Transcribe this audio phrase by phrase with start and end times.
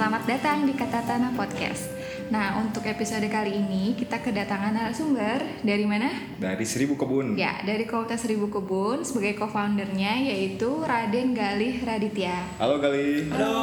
[0.00, 1.84] Selamat datang di Kata Tanah Podcast.
[2.32, 6.08] Nah, untuk episode kali ini kita kedatangan narasumber dari mana?
[6.40, 7.36] Dari Seribu Kebun.
[7.36, 12.32] Ya, dari Komunitas Seribu Kebun sebagai co-foundernya yaitu Raden Galih Raditya.
[12.56, 13.28] Halo Gali.
[13.28, 13.60] Halo.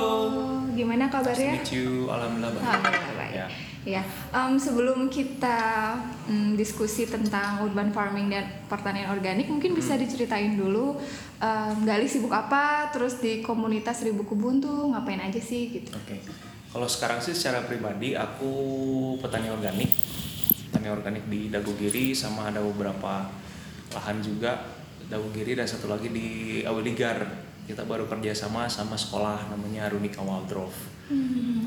[0.78, 1.54] Gimana Nice to kabarnya?
[1.58, 2.06] meet you.
[2.06, 2.70] Alhamdulillah baik.
[2.70, 3.34] Alhamdulillah baik.
[3.34, 3.48] Ya.
[3.88, 4.04] Ya,
[4.36, 5.96] em, sebelum kita
[6.28, 10.04] mm, diskusi tentang urban farming dan pertanian organik, mungkin bisa Hmm.
[10.04, 11.00] diceritain dulu
[11.40, 15.96] em, Galih sibuk apa, terus di komunitas Seribu Kebun tuh ngapain aja sih gitu.
[15.96, 16.20] Oke.
[16.68, 18.52] Kalau sekarang sih secara pribadi aku
[19.24, 19.88] petani organik.
[20.68, 23.24] Petani organik di Dagogiri sama ada beberapa
[23.96, 24.68] lahan juga
[25.08, 26.28] Dagogiri dan satu lagi di
[26.68, 27.24] Awiligar.
[27.64, 30.97] Kita baru kerjasama sama sekolah namanya Runika Waldorf.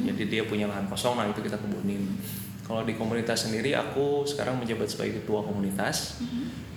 [0.04, 2.04] Jadi dia punya lahan kosong, nah itu kita kebunin.
[2.64, 6.22] Kalau di komunitas sendiri, aku sekarang menjabat sebagai ketua komunitas.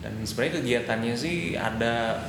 [0.03, 2.25] Dan sebenarnya kegiatannya sih ada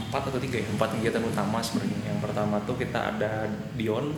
[0.00, 1.98] empat atau tiga ya, empat kegiatan utama sebenarnya.
[2.08, 3.44] Yang pertama tuh kita ada
[3.76, 4.12] Dion,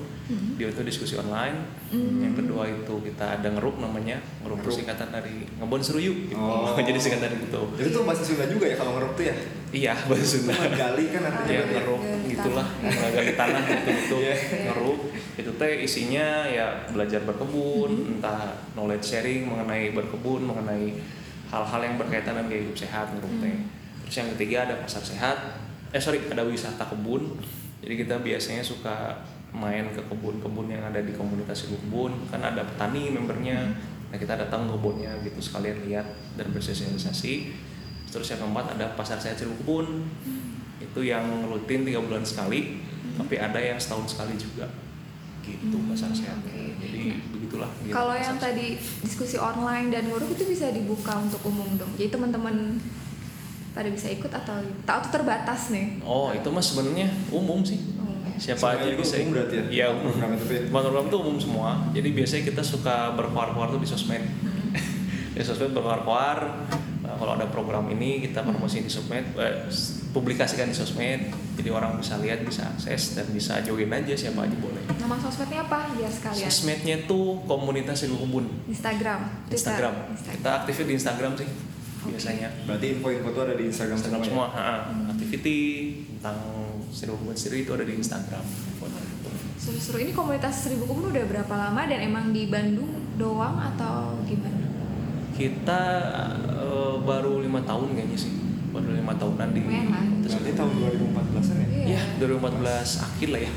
[0.55, 1.59] Dion itu diskusi online.
[1.93, 6.31] Yang kedua itu kita ada ngeruk namanya, ngeruk itu singkatan dari ngebon seruyu.
[6.31, 6.39] Gitu.
[6.39, 6.73] Oh.
[6.89, 7.62] Jadi singkatan gitu.
[7.77, 9.34] Itu tuh bahasa Sunda juga ya kalau ngeruk tuh ya.
[9.73, 10.55] Iya bahasa Sunda.
[10.55, 11.81] Gali kan artinya ya berarti ya.
[11.81, 12.69] ngeruk Gali gitulah
[13.12, 14.35] gali tanah gitu gitu Iya.
[14.69, 15.01] ngeruk
[15.33, 18.12] itu teh isinya ya belajar berkebun Mm-hmm.
[18.19, 18.41] entah
[18.73, 20.97] knowledge sharing mengenai berkebun mengenai
[21.48, 24.01] hal-hal yang berkaitan dengan gaya hidup sehat ngeruk teh Mm-hmm.
[24.05, 25.39] terus yang ketiga ada pasar sehat
[25.93, 27.37] eh sorry ada wisata kebun.
[27.83, 29.21] Jadi kita biasanya suka
[29.53, 32.12] main ke kebun-kebun yang ada di komunitas kebun.
[32.33, 33.77] Kan ada petani membernya.
[34.09, 37.53] Nah kita datang ke kebunnya gitu sekalian lihat dan bersosialisasi.
[38.13, 40.05] Terus yang keempat ada pasar sehat Kebun.
[40.77, 42.83] Itu yang rutin tiga bulan sekali
[43.13, 44.69] tapi ada yang setahun sekali juga.
[45.43, 46.79] Gitu Hmm, pasar sehat oke.
[46.79, 48.55] jadi begitulah gitu, Kalau yang sehat.
[48.55, 51.91] tadi diskusi online dan nguruk itu bisa dibuka untuk umum dong.
[51.98, 52.79] Jadi teman-teman
[53.73, 56.01] pada bisa ikut atau tahu tuh terbatas nih.
[56.05, 57.81] oh itu mah sebenarnya umum sih.
[57.97, 58.37] Umum ya.
[58.37, 59.64] siapa Semuanya aja bisa umum berarti ya?
[59.73, 60.62] iya umum Program itu ya?
[60.69, 61.70] program itu umum semua.
[61.97, 64.23] Jadi biasanya kita suka berkoar-koar tuh di sosmed.
[65.33, 66.39] Di sosmed berkoar-koar
[67.02, 69.67] Nah, kalau ada program ini kita promosiin di sosmed eh,
[70.14, 71.35] publikasikan di sosmed.
[71.58, 74.80] Jadi orang bisa lihat bisa akses dan bisa join aja siapa aja boleh.
[74.86, 75.92] Nama sosmednya apa?
[75.92, 76.47] Biar sekalian?
[76.48, 78.47] sosmednya tuh komunitas ibu kebun.
[78.70, 79.95] Instagram, Twitter, Instagram.
[80.14, 81.48] Kita aktifnya di Instagram sih
[82.05, 82.48] biasanya.
[82.67, 84.46] Berarti info-info tuh ada di Instagram, Instagram semua.
[84.51, 84.74] semua, ha,
[85.11, 85.58] activity
[86.18, 86.39] tentang
[86.90, 88.45] seribu kebun sendiri itu ada di Instagram.
[89.63, 94.58] Seru-seru ini komunitas Seribu Kebun udah berapa lama dan emang di Bandung doang atau gimana?
[95.39, 95.80] Kita
[96.58, 98.35] eh, baru lima tahun kayaknya sih,
[98.74, 99.62] baru lima tahunan di.
[99.62, 100.02] Lah.
[100.27, 101.67] Terus- Berarti tahun 2014-an ya?
[101.70, 101.86] Iya.
[101.95, 103.52] Ya, 2014 akhir lah ya.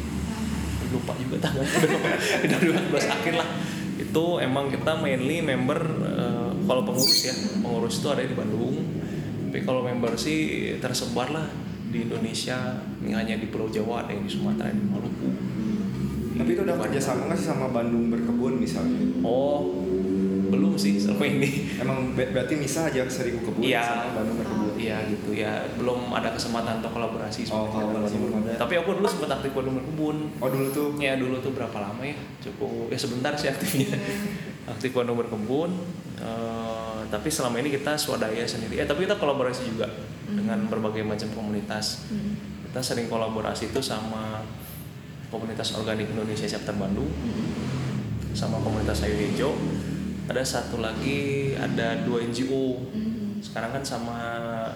[0.93, 1.73] Lupa juga tanggalnya.
[2.93, 3.49] 2014 akhir lah.
[3.97, 5.79] Itu emang kita mainly member
[6.65, 8.75] kalau pengurus ya, pengurus itu ada di Bandung.
[9.47, 10.39] Tapi kalau member sih
[10.77, 11.47] tersebar lah
[11.87, 15.29] di Indonesia, nggak hanya di Pulau Jawa, ada yang di Sumatera, di Maluku.
[16.35, 18.99] Tapi itu udah Di kerjasama nggak sih sama Bandung berkebun misalnya?
[19.23, 19.71] Oh,
[20.45, 21.71] belum sih selama ini.
[21.79, 23.79] Emang ber- berarti misah aja Seribu Kebun Iya.
[23.81, 24.75] sama Bandung berkebun.
[24.75, 27.47] Iya gitu ya, belum ada kesempatan untuk kolaborasi.
[27.47, 28.59] Oh, kolaborasi belum ada.
[28.59, 30.17] Tapi aku dulu sempat aktif Bandung berkebun.
[30.43, 32.19] Oh dulu tuh Ya dulu tuh berapa lama ya?
[32.43, 33.95] Cukup ya sebentar sih aktifnya.
[34.65, 35.71] Aktif Bandung berkebun.
[36.15, 38.81] Eh, tapi selama ini kita swadaya sendiri.
[38.81, 39.85] Eh tapi kita kolaborasi juga
[40.25, 42.09] dengan berbagai macam komunitas.
[42.09, 42.33] Hmm.
[42.69, 44.41] Kita sering kolaborasi itu sama
[45.29, 47.07] komunitas organik Indonesia chapter Bandung,
[48.33, 49.53] sama komunitas Sayu Hijau.
[50.25, 52.89] Ada satu lagi ada dua NGO.
[52.89, 53.37] Hmm.
[53.43, 54.17] Sekarang kan sama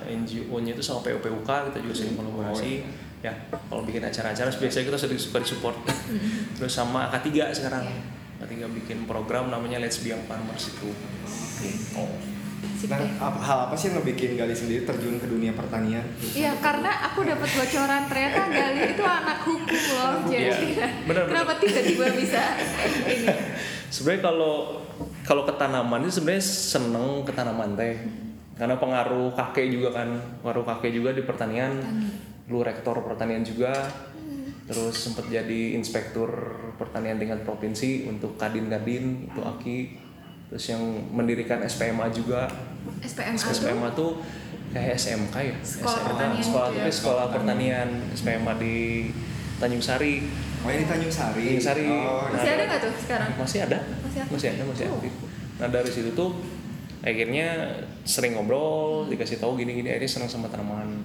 [0.05, 2.85] NGO-nya itu sama PUPUK kita juga sering kolaborasi.
[3.19, 5.75] Ya, kalau bikin acara-acara biasanya kita sering suka disupport.
[6.55, 7.83] Terus sama AK3 sekarang.
[7.83, 8.18] Iya.
[8.59, 10.91] AK3 bikin program namanya Let's Be Young Farmers itu.
[11.59, 12.05] Gitu.
[12.75, 16.03] Sip Nah, apa- hal apa sih yang ngebikin Gali sendiri terjun ke dunia pertanian?
[16.19, 20.11] Iya, karena aku dapat bocoran ternyata Gali itu anak hukum loh.
[20.27, 22.41] Jadi Iya, benar, kenapa tiba-tiba bisa
[23.15, 23.27] ini?
[23.87, 24.55] Sebenarnya kalau
[25.23, 27.95] kalau ke tanaman itu sebenarnya seneng ke tanaman teh.
[28.59, 30.09] Karena pengaruh kakek juga kan,
[30.43, 31.79] pengaruh kakek juga di pertanian.
[32.47, 33.71] Lu rektor pertanian juga.
[34.69, 36.29] Terus sempat jadi inspektur
[36.77, 39.79] pertanian tingkat provinsi untuk Kadin-Kadin itu Aki.
[40.47, 42.45] Terus yang mendirikan SPMA juga.
[43.01, 44.11] SPMA tuh SPMA tuh
[44.69, 45.55] kayak SMK ya.
[45.59, 46.79] Sekolah SMA, pertanian Sekolah gitu ya?
[46.79, 48.75] tapi sekolah pertanian SPMA di
[49.57, 50.15] Tanjung Sari.
[50.59, 51.43] Oh ini Tanjung Sari.
[51.49, 51.85] Tanjung Sari.
[51.87, 53.29] Oh, Nah, masih ada nggak tuh sekarang?
[53.35, 54.31] masih ada Masih aktif?
[54.31, 54.95] masih ada masih Oh.
[54.95, 55.13] aktif
[55.59, 56.31] nah dari situ tuh
[56.99, 57.47] akhirnya
[58.01, 61.03] sering ngobrol dikasih tahu gini gini akhirnya senang sama tanaman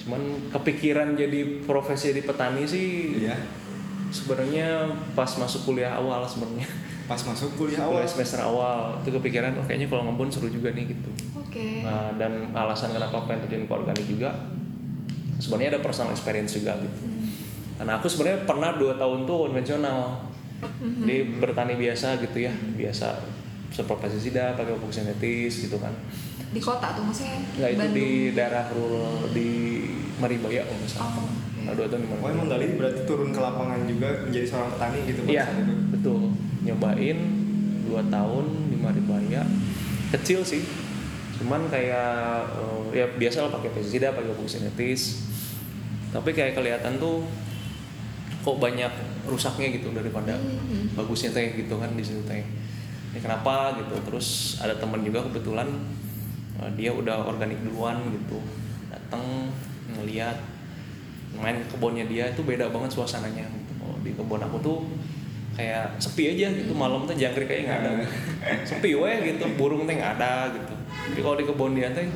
[0.00, 2.88] cuman kepikiran jadi profesi di petani sih
[3.20, 3.36] Iya.
[4.08, 6.66] sebenarnya pas masuk kuliah awal sebenarnya
[7.04, 7.98] Pas masuk kuliah awal.
[7.98, 11.82] kuliah semester awal itu kepikiran oh kayaknya kalau ngebon seru juga nih gitu Oke.
[11.82, 14.30] nah, dan alasan kenapa aku pengen terjun ke organik juga
[15.36, 17.00] sebenarnya ada personal experience juga gitu
[17.76, 20.26] karena aku sebenarnya pernah dua tahun tuh konvensional
[20.60, 20.92] Mhm.
[21.00, 23.16] Jadi bertani biasa gitu ya, biasa
[23.72, 25.88] seperti pestisida, pakai pupuk sintetis gitu kan.
[26.50, 29.50] Di kota tuh maksudnya Nggak itu di daerah rural di
[30.18, 31.14] Maribaya kalau salah.
[31.16, 31.70] Oh.
[31.70, 35.20] Aduh, itu di Oh emang Gali berarti turun ke lapangan juga menjadi seorang petani gitu
[35.28, 35.44] Iya,
[35.92, 36.20] betul.
[36.66, 37.18] Nyobain
[37.86, 39.42] dua tahun di Maribaya.
[40.10, 40.62] Kecil sih.
[41.38, 42.10] Cuman kayak
[42.92, 45.30] eh, ya biasa lah pakai pestisida, pakai pupuk sintetis.
[46.10, 47.22] Tapi kayak kelihatan tuh
[48.40, 48.90] kok banyak
[49.24, 50.96] rusaknya gitu daripada Mhm.
[50.96, 52.42] bagusnya teh gitu kan di situ teh.
[53.12, 53.94] Ini kenapa gitu.
[54.02, 55.68] Terus ada teman juga kebetulan
[56.60, 58.38] eh, dia udah organik duluan gitu.
[58.92, 59.48] Datang
[59.96, 60.36] ngeliat.
[61.30, 63.72] Main ke kebunnya dia itu beda banget suasananya gitu.
[63.86, 64.78] Oh, di kebun aku tuh
[65.54, 66.74] kayak sepi aja gitu.
[66.74, 67.90] Malam tuh jangkrik kayak nggak ada.
[68.68, 69.46] Sepi weh gitu.
[69.54, 70.74] Burung teh nggak ada gitu.
[71.14, 72.10] Jadi kalau di kebun dia teh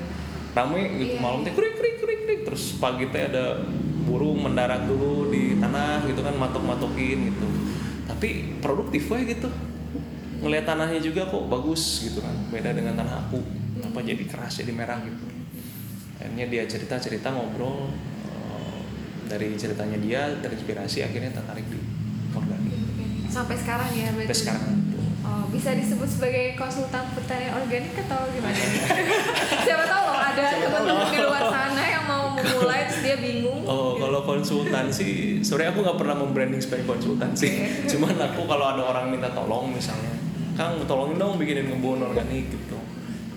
[0.53, 1.15] rame gitu.
[1.23, 2.41] Malam teh krik krik krik krik.
[2.43, 3.63] Terus pagi teh ada
[4.05, 7.49] burung mendarat dulu di tanah gitu kan matok matokin gitu.
[8.11, 9.47] Tapi produktif weh gitu.
[10.43, 12.35] Ngelihat tanahnya juga kok bagus gitu kan.
[12.51, 13.64] Beda dengan tanah aku
[13.95, 15.23] apa jadi keras jadi merah gitu
[16.19, 17.95] akhirnya dia cerita cerita ngobrol
[18.27, 18.79] eh,
[19.31, 21.79] dari ceritanya dia terinspirasi akhirnya tertarik di
[22.35, 22.75] organik
[23.25, 24.31] Sampai sekarang ya berarti.
[24.31, 24.99] sampai sekarang gitu.
[25.25, 28.55] Oh, bisa disebut sebagai konsultan pertanian organik atau gimana?
[29.67, 33.67] Siapa tahu loh ada teman-teman di luar sana yang mau memulai terus dia bingung.
[33.67, 37.67] Oh, kalau konsultan sih, sebenarnya aku nggak pernah membranding sebagai konsultan sih.
[37.91, 40.15] Cuman aku kalau ada orang minta tolong misalnya,
[40.55, 42.79] Kang tolongin dong bikinin kebun organik gitu.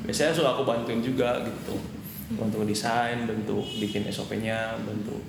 [0.08, 1.76] Biasanya suka aku bantuin juga gitu.
[2.40, 5.20] Bantu desain, bantu bikin SOP-nya, bantu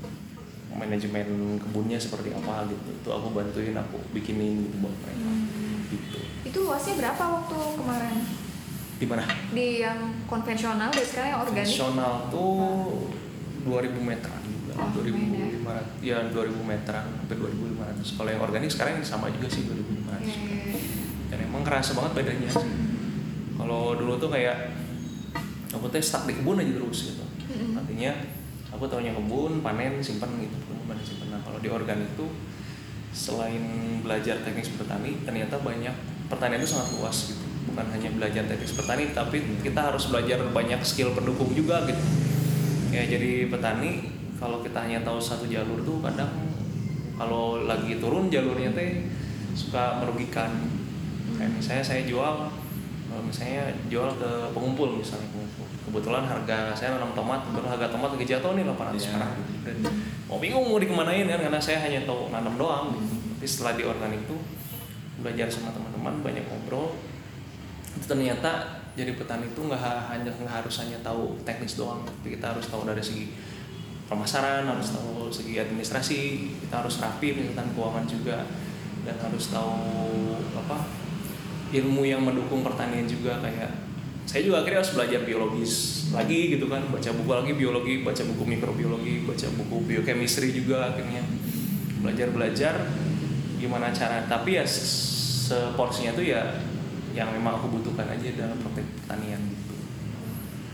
[0.78, 2.88] manajemen kebunnya seperti apa gitu.
[3.02, 5.26] Itu aku bantuin, aku bikinin gitu buat mereka.
[5.26, 5.90] Hmm.
[5.90, 6.20] Gitu.
[6.46, 8.16] Itu luasnya berapa waktu kemarin?
[8.98, 9.24] Di mana?
[9.50, 9.98] Di yang
[10.30, 11.66] konvensional dan sekarang yang organik?
[11.66, 13.10] Nasional tuh
[13.66, 14.72] 2000 meteran juga.
[14.78, 15.58] Oh, 2500
[16.00, 20.78] ya 2000 meteran sampai 2500 kalau yang organik sekarang sama juga sih 2500 Oke.
[21.28, 22.87] dan emang kerasa banget badannya sih
[23.58, 24.70] kalau dulu tuh kayak
[25.74, 27.24] aku tuh stuck di kebun aja terus gitu.
[27.74, 28.14] Artinya
[28.70, 32.30] aku tahunya kebun panen simpan gitu kebun panen simpan nah kalau di organik tuh
[33.10, 33.64] selain
[34.04, 35.92] belajar teknik bertani ternyata banyak
[36.30, 37.44] pertanian itu sangat luas gitu.
[37.68, 42.04] Bukan hanya belajar teknik bertani tapi kita harus belajar banyak skill pendukung juga gitu.
[42.94, 44.08] Ya jadi petani
[44.38, 46.30] kalau kita hanya tahu satu jalur tuh kadang
[47.18, 49.10] kalau lagi turun jalurnya teh
[49.58, 50.54] suka merugikan.
[51.34, 52.50] Kayak misalnya saya jual
[53.20, 58.26] misalnya jual ke pengumpul misalnya pengumpul kebetulan harga saya nanam tomat kebetulan harga tomat lagi
[58.26, 59.00] jatuh nih 800 Iya.
[59.02, 59.50] sekarang gitu.
[59.64, 59.76] dan
[60.26, 63.14] mau bingung mau dikemanain kan karena saya hanya tahu nanam doang gitu.
[63.34, 64.40] tapi setelah di organik tuh
[65.18, 66.94] belajar sama teman-teman banyak ngobrol
[67.94, 68.50] itu ternyata
[68.94, 72.66] jadi petani itu nggak ha- hanya nggak harus hanya tahu teknis doang tapi kita harus
[72.66, 73.30] tahu dari segi
[74.06, 76.18] pemasaran harus tahu segi administrasi
[76.64, 78.46] kita harus rapi tentang keuangan juga
[79.04, 79.74] dan harus tahu
[80.54, 80.76] apa
[81.70, 83.70] ilmu yang mendukung pertanian juga kayak
[84.28, 85.72] saya juga akhirnya harus belajar biologis
[86.12, 91.24] lagi gitu kan baca buku lagi biologi baca buku mikrobiologi baca buku biochemistry juga akhirnya
[92.00, 92.74] belajar belajar
[93.56, 95.08] gimana cara tapi ya se-
[95.48, 96.60] seporsinya tuh ya
[97.16, 99.74] yang memang aku butuhkan aja dalam praktek pertanian gitu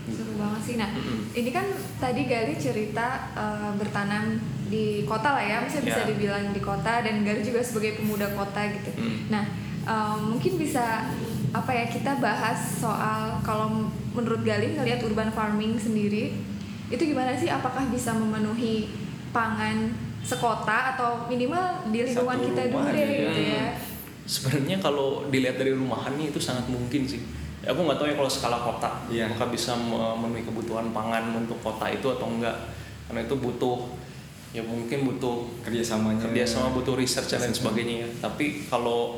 [0.05, 0.75] Seru banget sih.
[0.77, 1.33] Nah, Mm-mm.
[1.33, 1.65] ini kan
[1.97, 4.37] tadi Gali cerita eh, bertanam
[4.69, 6.05] di kota lah ya, bisa Ya.
[6.05, 8.93] dibilang di kota dan Gali juga sebagai pemuda kota gitu.
[8.93, 9.33] Mm.
[9.33, 9.49] Nah,
[9.85, 11.05] eh, mungkin bisa
[11.49, 16.35] apa ya kita bahas soal kalau menurut Gali ngelihat urban farming sendiri
[16.85, 17.47] itu gimana sih?
[17.47, 18.91] Apakah bisa memenuhi
[19.31, 19.89] pangan
[20.21, 23.67] sekota atau minimal di lingkungan Satu kita dulu deh gitu ya?
[24.25, 27.21] sebenarnya kalau dilihat dari rumahannya itu sangat mungkin sih
[27.61, 29.25] Ya, aku nggak tahu ya kalau skala kota Iya.
[29.25, 32.53] apakah bisa memenuhi kebutuhan pangan untuk kota itu atau enggak
[33.09, 33.89] karena itu butuh
[34.53, 38.09] ya mungkin butuh kerjasamanya kerjasama butuh research dan lain sebagainya ya.
[38.21, 39.17] tapi kalau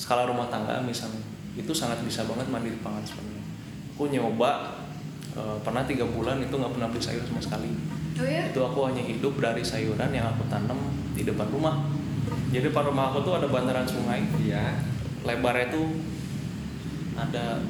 [0.00, 1.20] skala rumah tangga misalnya
[1.52, 3.44] itu sangat bisa banget mandiri pangan sebenarnya.
[3.92, 4.80] Aku nyoba
[5.36, 7.68] eh, pernah tiga bulan itu nggak pernah beli sayur sama sekali.
[8.20, 8.48] Oh ya?
[8.48, 10.80] itu aku hanya hidup dari sayuran yang aku tanam
[11.12, 11.84] di depan rumah.
[12.48, 14.24] Jadi depan rumah aku tuh ada bantaran sungai.
[14.40, 14.80] Iya.
[15.28, 15.86] Lebarnya tuh
[17.20, 17.60] ada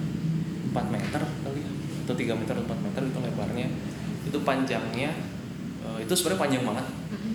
[0.71, 1.71] 4 meter kali ya
[2.07, 3.67] atau 3 meter atau 4 meter itu lebarnya.
[4.31, 5.11] Itu panjangnya
[5.97, 6.87] eh, itu sebenarnya panjang banget.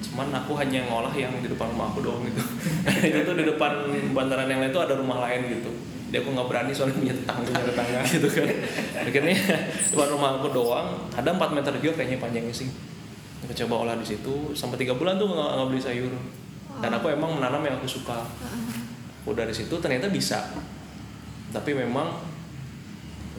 [0.05, 2.39] Cuman aku hanya ngolah yang di depan rumah aku doang gitu.
[3.11, 5.71] Itu tuh di depan bantaran yang lain tuh ada rumah lain gitu.
[6.07, 8.47] Jadi aku nggak berani soalnya punya tetangga punya tetangga gitu kan.
[9.03, 9.35] Akhirnya
[9.91, 10.87] depan rumah aku doang.
[11.11, 12.69] Ada 4 meter juga kayaknya panjangnya sih.
[13.43, 14.55] Aku coba olah di situ.
[14.55, 16.13] Sampai tiga bulan tuh nggak nggak beli sayur.
[16.79, 18.23] Dan aku emang menanam yang aku suka.
[19.25, 20.53] Aku dari situ ternyata bisa.
[21.51, 22.13] Tapi memang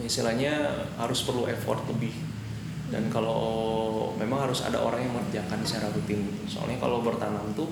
[0.02, 2.25] istilahnya harus perlu effort lebih
[2.88, 3.42] dan kalau
[4.14, 7.68] memang harus ada orang yang mengerjakan secara rutin soalnya kalau bertanam tuh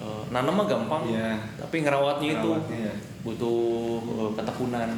[0.00, 1.36] Eh, nanam mah gampang Iya.
[1.60, 2.88] tapi ngerawatnya, itu ya.
[3.20, 3.60] butuh
[4.00, 4.88] eh, ketekunan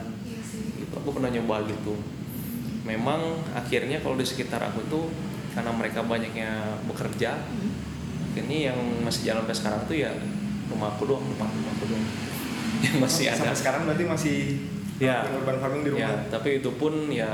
[0.40, 0.78] sih.
[0.78, 1.98] gitu aku pernah nyoba gitu
[2.80, 3.18] memang
[3.52, 5.10] akhirnya kalau di sekitar aku tuh
[5.52, 6.54] karena mereka banyaknya
[6.86, 7.74] bekerja Hmm.
[8.30, 10.10] akhirnya yang masih jalan sampai sekarang tuh ya
[10.68, 12.06] rumahku doang rumah rumahku doang
[12.86, 14.36] yang masih Oh, ada Sampai sekarang berarti masih
[14.98, 15.26] Ya.
[15.26, 16.30] urban farming di ya rumah.
[16.30, 17.26] tapi itu pun ya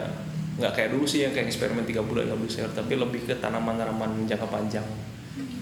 [0.58, 4.26] nggak kayak dulu sih yang kayak eksperimen tiga bulan nggak bisa tapi lebih ke tanaman-tanaman
[4.26, 4.86] jangka panjang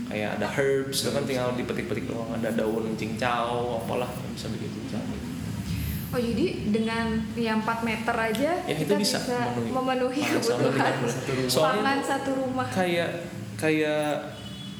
[0.09, 4.79] kayak ada herbs itu kan tinggal dipetik-petik doang ada daun cincau apalah yang bisa begitu
[6.07, 10.95] Oh jadi dengan yang 4 meter aja Ya, itu kita bisa memenuhi memenuhi satu kebutuhan
[10.97, 11.11] rumah.
[11.11, 11.50] Satu rumah.
[11.50, 12.67] Soalnya pangan satu rumah.
[12.71, 13.11] kayak
[13.59, 14.07] kayak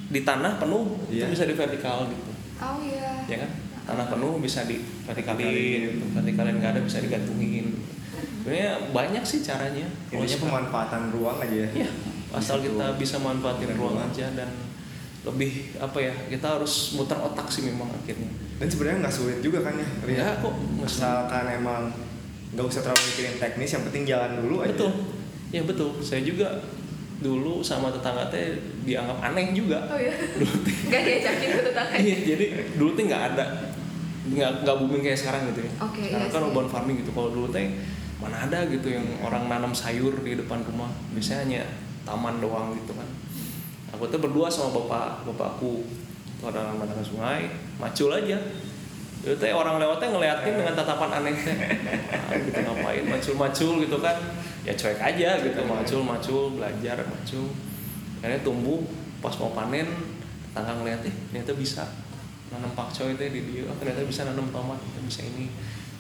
[0.07, 1.27] di tanah penuh Iya.
[1.27, 3.27] itu bisa di vertikal gitu Oh iya.
[3.27, 3.51] ya kan
[3.85, 6.15] tanah penuh bisa di vertikalin Vertikalin.
[6.15, 7.75] vertikalin nggak ada bisa digantungin
[8.47, 11.71] sebenarnya banyak sih caranya Intinya pemanfaatan ruang aja ya.
[11.83, 11.91] Iya,
[12.31, 14.07] asal kita bisa manfaatin ruang ruang.
[14.07, 14.55] aja dan
[15.27, 18.31] lebih apa ya kita harus muter otak sih memang akhirnya.
[18.63, 19.89] Dan sebenarnya nggak sulit juga kan ya.
[20.07, 20.15] Ria?
[20.15, 20.87] Ya kok nggak.
[20.87, 21.91] Asalkan emang
[22.55, 24.71] nggak usah terlalu mikirin teknis, yang penting jalan dulu aja.
[24.79, 24.93] Betul,
[25.51, 25.91] ya betul.
[25.99, 26.47] Saya juga
[27.19, 29.91] dulu sama tetangga teh dianggap aneh juga.
[29.91, 30.15] Oh iya.
[30.95, 31.95] Gak diajakin ke tetangga.
[31.99, 32.45] Iya, jadi
[32.79, 33.75] dulu teh nggak ada
[34.27, 35.73] nggak nggak booming kayak sekarang gitu ya.
[35.83, 37.11] Oke, sekarang iya kan urban farming gitu.
[37.11, 37.67] Kalau dulu teh
[38.17, 40.89] mana ada gitu yang orang nanam sayur di depan rumah.
[41.13, 41.63] Biasanya hanya
[42.09, 43.09] taman doang gitu kan.
[43.97, 45.85] Aku tuh berdua sama bapak bapakku
[46.37, 47.49] itu ada anak sungai,
[47.81, 48.37] macul aja.
[49.25, 51.57] Itu orang lewatnya ngeliatin dengan tatapan aneh teh.
[52.13, 54.17] Ah, gitu ngapain macul-macul gitu kan.
[54.67, 57.49] Ya cuek aja gitu, macul-macul, belajar macul.
[58.21, 58.83] Akhirnya tumbuh
[59.21, 59.89] pas mau panen
[60.57, 61.85] tetangga ngeliat eh ternyata bisa
[62.49, 65.53] nanam pakcoy teh di dia oh, ternyata bisa nanam tomat ternyata bisa ini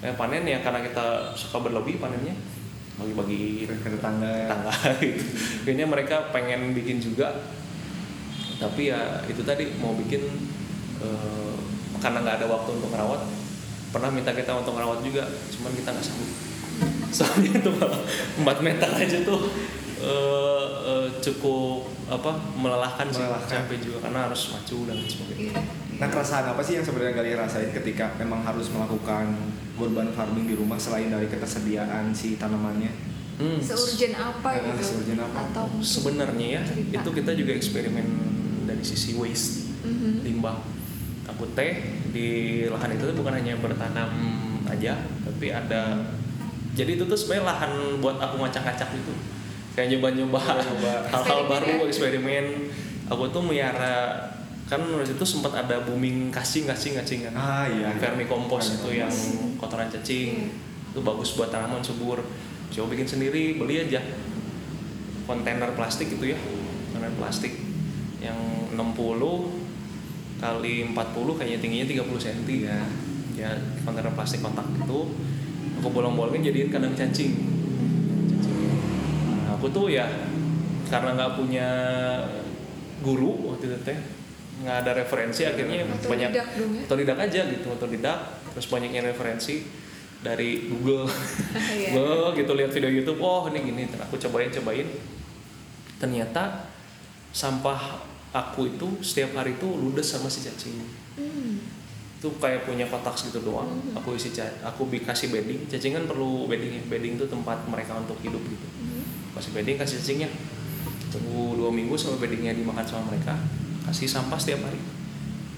[0.06, 2.38] kayak panen ya karena kita suka berlebih panennya
[2.94, 4.46] bagi-bagi Ke tetangga.
[4.46, 4.72] tetangga
[5.02, 5.24] gitu.
[5.66, 7.28] Kayaknya mereka pengen bikin juga,
[8.56, 10.22] tapi ya itu tadi mau bikin
[11.02, 11.54] eh,
[11.98, 13.26] karena nggak ada waktu untuk merawat.
[13.90, 16.30] Pernah minta kita untuk merawat juga, cuman kita nggak sanggup.
[17.16, 18.00] Soalnya itu malah
[18.62, 19.40] 4 meter aja tuh
[20.00, 23.50] eh, eh, cukup apa melelahkan sih, Melelahkan.
[23.66, 25.52] capek juga karena harus maju dan sebagainya.
[25.52, 25.60] Iya.
[25.96, 29.36] Nah keresahan apa sih yang sebenarnya kalian rasain ketika memang harus melakukan
[29.78, 32.92] urban farming di rumah selain dari ketersediaan si tanamannya?
[33.36, 33.58] Hmm.
[33.58, 34.82] Seurgen apa Eh, gitu?
[34.94, 35.36] seurgen apa?
[35.46, 36.92] Atau Sebenarnya ya cerita.
[36.96, 38.06] itu kita juga eksperimen
[38.64, 39.68] dari sisi waste.
[39.78, 40.26] Mhm.
[40.26, 40.58] limbah
[41.24, 41.78] aku teh
[42.10, 42.26] di
[42.66, 44.10] lahan itu tuh bukan hanya bertanam
[44.66, 46.10] aja tapi ada
[46.72, 49.14] jadi itu tuh sebenarnya lahan buat aku ngacak-ngacak gitu
[49.72, 50.94] kayak nyoba-nyoba Nyoba.
[51.06, 51.86] hal-hal baru ya?
[51.86, 52.66] eksperimen
[53.06, 54.18] aku tuh miara
[54.66, 57.34] kan waktu itu sempat ada booming kasing kasing kasing kan?
[57.38, 57.94] Ah iya.
[57.94, 59.12] vermicompost itu yang
[59.62, 60.50] kotoran cacing Iya.
[60.90, 62.18] itu bagus buat tanaman subur.
[62.74, 64.02] Coba bikin sendiri beli aja.
[65.22, 66.38] Kontainer plastik itu ya.
[66.90, 67.54] Kontainer plastik.
[68.18, 68.38] Yang
[68.74, 69.54] 60
[70.36, 72.78] kali 40 kayaknya tingginya 30 cm Iya.
[73.38, 73.50] ya
[73.86, 75.00] kontainer plastik kotak itu.
[75.78, 77.32] Aku bolong-bolongin jadiin kandang cacing.
[78.34, 78.58] Cacing.
[79.46, 80.10] Nah, aku tuh ya
[80.90, 81.68] karena nggak punya
[82.98, 83.98] guru waktu itu teh
[84.56, 86.82] nggak ada referensi akhirnya Atau banyak didak dong ya?
[86.88, 88.18] otodidak aja gitu otodidak
[88.56, 89.68] terus banyaknya referensi
[90.24, 91.06] dari Google.
[91.76, 91.92] Iya.
[91.92, 93.82] Google gitu lihat video YouTube oh ini gini.
[93.86, 94.88] Dan aku cobain cobain.
[96.00, 96.72] Ternyata
[97.30, 98.00] sampah
[98.32, 100.76] aku itu setiap hari itu ludes sama si cacing.
[101.16, 101.56] Hmm.
[102.16, 103.68] itu kayak punya kotak gitu doang.
[103.68, 103.92] Mhm.
[103.92, 104.32] aku isi
[104.64, 105.68] aku bi- kasih bedding.
[105.68, 106.82] Cacing kan perlu bedding ya.
[106.88, 108.66] Bedding itu tempat mereka untuk hidup gitu.
[108.80, 109.36] Mhm.
[109.36, 110.30] kasih bedding kasih cacingnya.
[111.12, 113.36] Tunggu dua minggu sampai beddingnya dimakan sama mereka
[113.86, 114.78] kasih sampah setiap hari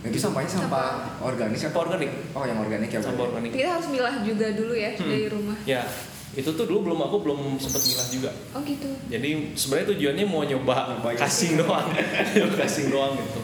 [0.00, 3.00] itu sampahnya sampah organik sampah organik Oh yang organik ya.
[3.00, 5.04] sampah organik Kita harus milah juga dulu ya Hmm.
[5.04, 5.56] dari rumah.
[5.64, 5.82] ya
[6.30, 8.88] itu tuh dulu belum aku belum sempet milah juga Oh gitu.
[9.08, 11.18] jadi sebenarnya tujuannya mau nyoba ya.
[11.18, 11.88] casing doang
[12.36, 13.40] Nyoba casing doang gitu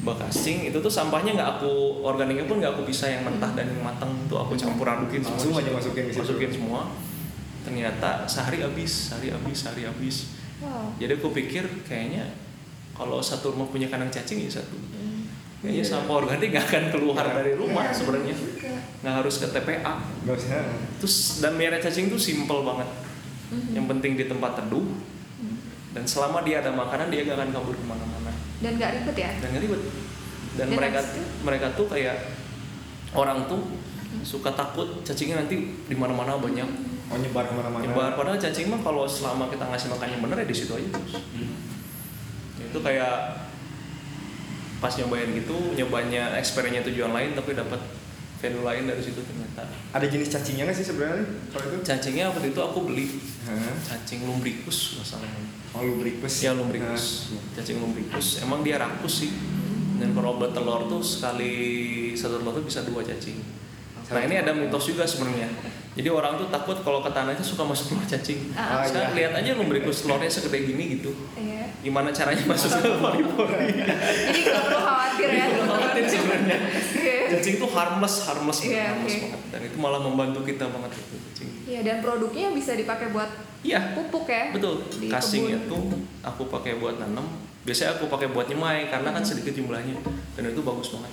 [0.00, 3.64] Mbak casing itu tuh sampahnya nggak aku organiknya pun nggak aku bisa yang mentah dan
[3.66, 6.20] yang matang tuh aku campur adukin semua Langsung aja masukin ke situ.
[6.22, 6.80] masukin semua
[7.60, 10.16] ternyata sehari habis sehari habis sehari habis
[10.54, 10.96] Wow.
[10.96, 12.30] jadi aku pikir kayaknya
[12.94, 15.26] kalau satu rumah punya kandang cacing ya satu Hmm.
[15.60, 15.90] kayaknya Iya.
[15.90, 18.34] sampah organik nggak akan keluar dari rumah Iya, sebenarnya
[19.00, 20.62] nggak harus ke TPA Gak usah.
[20.96, 22.88] terus dan miara cacing tuh simple banget
[23.46, 23.72] Mhm.
[23.72, 24.86] yang penting di tempat teduh
[25.36, 25.56] Hmm.
[25.90, 29.30] dan selama dia ada makanan dia gak akan kabur ke mana-mana Dan nggak ribet ya?
[29.36, 29.82] dan nggak ribet
[30.54, 31.20] dan Dan mereka itu?
[31.42, 32.16] mereka tuh kayak
[33.12, 33.60] orang tuh
[34.20, 36.66] suka takut cacingnya nanti di mana-mana banyak
[37.04, 37.82] Oh nyebar ke mana-mana.
[37.82, 40.88] nyebar padahal cacing mah kalau selama kita ngasih makan yang bener ya di situ aja
[40.88, 41.20] terus
[42.74, 43.38] itu kayak
[44.82, 47.78] pas nyobain gitu nyobanya experience tujuan lain tapi dapat
[48.42, 49.64] value lain dari situ ternyata
[49.94, 51.76] Ada jenis cacingnya nggak sih sebenarnya kalau itu?
[51.80, 53.06] cacingnya waktu itu aku beli
[53.46, 53.72] Hah?
[53.88, 55.50] cacing lumbricus nggak salah namanya.
[55.72, 56.34] Oh lubricus.
[56.42, 59.32] ya lumbricus cacing lumbricus emang dia rakus sih
[59.94, 61.54] Dan kalau bertelur tuh sekali
[62.12, 63.38] satu telur tuh bisa dua cacing.
[64.04, 65.46] Nah ini ada mitos juga sebenarnya.
[65.94, 68.50] Jadi orang tuh takut kalau ke tanah itu suka masuk telur cacing.
[68.52, 69.30] Ah, Sekarang iya.
[69.30, 71.14] lihat aja lu berikus telurnya segede gini gitu.
[71.34, 71.70] Iya.
[71.80, 73.78] Gimana caranya masuk ke pori-pori?
[73.78, 75.44] Jadi nggak perlu khawatir ya.
[75.46, 76.58] Itu khawatir sebenarnya.
[76.94, 77.16] Iya.
[77.30, 79.22] Cacing tuh harmless, harmless, Iya, harmless oke.
[79.24, 79.40] banget.
[79.48, 81.48] Dan itu malah membantu kita banget itu cacing.
[81.64, 83.30] Iya dan produknya bisa dipakai buat
[83.62, 84.50] Iya, pupuk ya.
[84.50, 84.74] betul.
[84.92, 85.56] Di Kasing kebun.
[85.56, 85.78] itu
[86.20, 87.24] aku pakai buat nanam.
[87.62, 89.96] Biasanya aku pakai buat nyemai karena kan sedikit jumlahnya
[90.34, 91.12] dan itu bagus banget.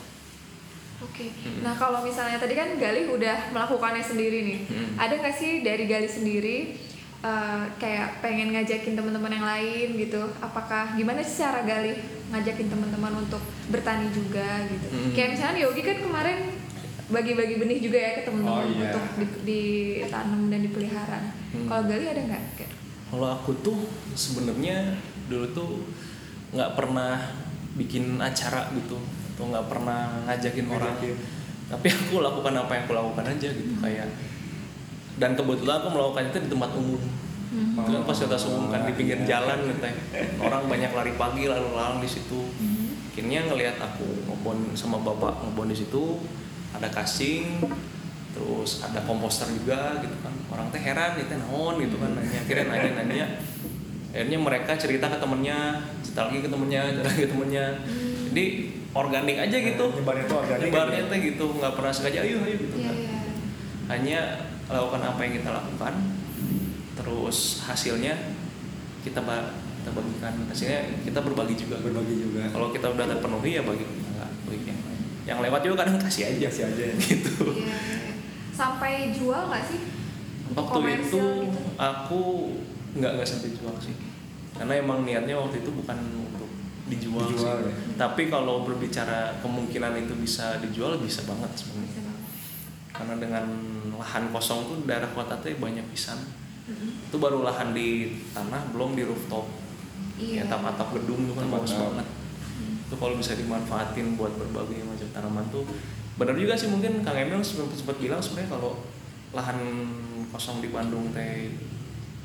[1.01, 1.25] Oke.
[1.27, 1.61] Hmm.
[1.61, 4.93] Nah kalau misalnya tadi kan Galih udah melakukannya sendiri nih, Hmm.
[4.95, 6.57] ada nggak sih dari Galih sendiri
[7.21, 10.21] eh, kayak pengen ngajakin teman-teman yang lain gitu?
[10.39, 11.93] Apakah gimana sih cara Galih
[12.29, 14.87] ngajakin teman-teman untuk bertani juga gitu?
[14.87, 15.11] Hmm.
[15.11, 16.39] Kayak misalnya Yogi kan kemarin
[17.07, 18.89] bagi-bagi benih juga ya ke teman-teman Oh, iya.
[18.89, 19.41] untuk di-
[19.99, 21.19] ditanam dan dipelihara.
[21.51, 21.67] Hmm.
[21.67, 22.43] Kalau Galih ada nggak?
[23.11, 23.77] Kalau aku tuh
[24.13, 24.95] sebenarnya
[25.27, 25.69] dulu tuh
[26.51, 27.19] nggak pernah
[27.73, 28.97] bikin acara gitu
[29.41, 30.93] atau nggak pernah ngajakin orang.
[31.01, 31.17] Ngajakin.
[31.73, 34.05] Tapi aku lakukan apa yang aku lakukan aja gitu kayak
[35.17, 37.01] dan kebetulan aku melakukan itu di tempat umum.
[37.49, 37.81] Hmm.
[37.81, 39.97] Itu kan fasilitas umum kan di pinggir jalan gitu ya.
[40.45, 42.37] Orang banyak lari pagi lalu lalang di situ.
[42.37, 42.93] Hmm.
[43.09, 46.21] Akhirnya ngelihat aku ngebon sama bapak ngebon di situ
[46.77, 47.65] ada casing
[48.31, 52.65] terus ada komposter juga gitu kan orang teh heran itu naon gitu kan nanya akhirnya
[52.71, 53.25] nanya nanya
[54.15, 57.65] akhirnya mereka cerita ke temennya cerita lagi ke temennya cerita lagi ke temennya
[58.31, 58.45] jadi
[58.91, 61.09] organik aja gitu Nyebarnya tuh organik nyebarnya gitu.
[61.09, 63.19] teh gitu nggak pernah sengaja ayo ayo gitu Iya kan iya.
[63.89, 64.19] hanya
[64.67, 65.93] lakukan apa yang kita lakukan
[66.93, 68.13] terus hasilnya
[69.01, 72.45] kita ba- kita bagikan hasilnya kita berbagi juga berbagi juga.
[72.47, 76.23] kalau kita udah terpenuhi ya bagi kita bagi yang lain yang lewat juga kadang kasih
[76.27, 78.11] aja Kasih aja gitu Iya, iya.
[78.51, 79.79] Sampai jual nggak sih?
[80.45, 81.59] Untuk waktu itu gitu?
[81.79, 82.21] aku
[82.93, 83.95] nggak nggak sampai jual sih
[84.51, 85.97] karena emang niatnya waktu itu bukan
[86.91, 87.71] dijual, Dijual, sih.
[87.71, 87.75] ya.
[87.97, 92.11] tapi kalau berbicara kemungkinan itu bisa dijual bisa banget sebenarnya
[92.91, 93.45] karena dengan
[93.93, 96.19] lahan kosong tuh daerah kota tuh banyak pisan
[96.61, 97.07] Mm-mm.
[97.07, 99.47] itu baru lahan di tanah belum di rooftop
[100.13, 100.43] Iya.
[100.43, 102.05] ya atap-atap gedung tuh kan bagus banget
[102.51, 102.77] Hmm.
[102.83, 105.65] itu kalau bisa dimanfaatin buat berbagai macam tanaman tuh
[106.13, 108.85] benar juga sih mungkin Kang Emil sempat sempat bilang sebenarnya kalau
[109.31, 109.57] lahan
[110.29, 111.55] kosong di Bandung teh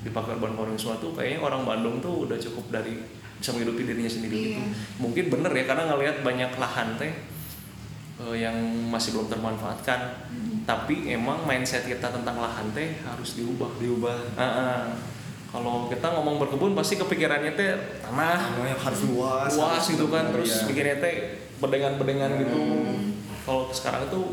[0.03, 3.01] dipakai urban farming semua tuh kayaknya orang Bandung tuh udah cukup dari
[3.37, 4.67] bisa menghidupi dirinya sendiri gitu Iya.
[4.97, 7.13] mungkin bener ya karena ngelihat banyak lahan teh
[8.19, 10.65] eh, yang masih belum termanfaatkan Hmm.
[10.65, 14.17] tapi emang mindset kita tentang lahan teh harus diubah Diubah.
[14.35, 14.81] Ah, ah.
[15.47, 17.71] kalau kita ngomong berkebun pasti kepikirannya teh
[18.03, 19.53] tanah yang harus luas.
[19.53, 20.67] luas gitu kan terus iya.
[20.67, 21.15] bikinnya teh
[21.57, 22.41] bedengan-bedengan Hmm.
[22.41, 22.59] gitu
[23.43, 24.25] kalau sekarang tuh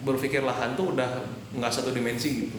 [0.00, 1.10] berpikir lahan tuh udah
[1.52, 2.58] nggak satu dimensi gitu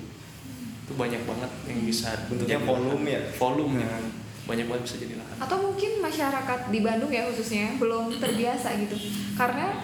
[0.83, 3.21] itu banyak banget yang bisa Bentuknya volume ya?
[3.33, 3.81] volume Hmm.
[3.81, 4.07] gitu.
[4.47, 8.95] Banyak banget bisa jadi lahan Atau mungkin masyarakat di Bandung ya khususnya belum terbiasa gitu.
[9.35, 9.75] Karena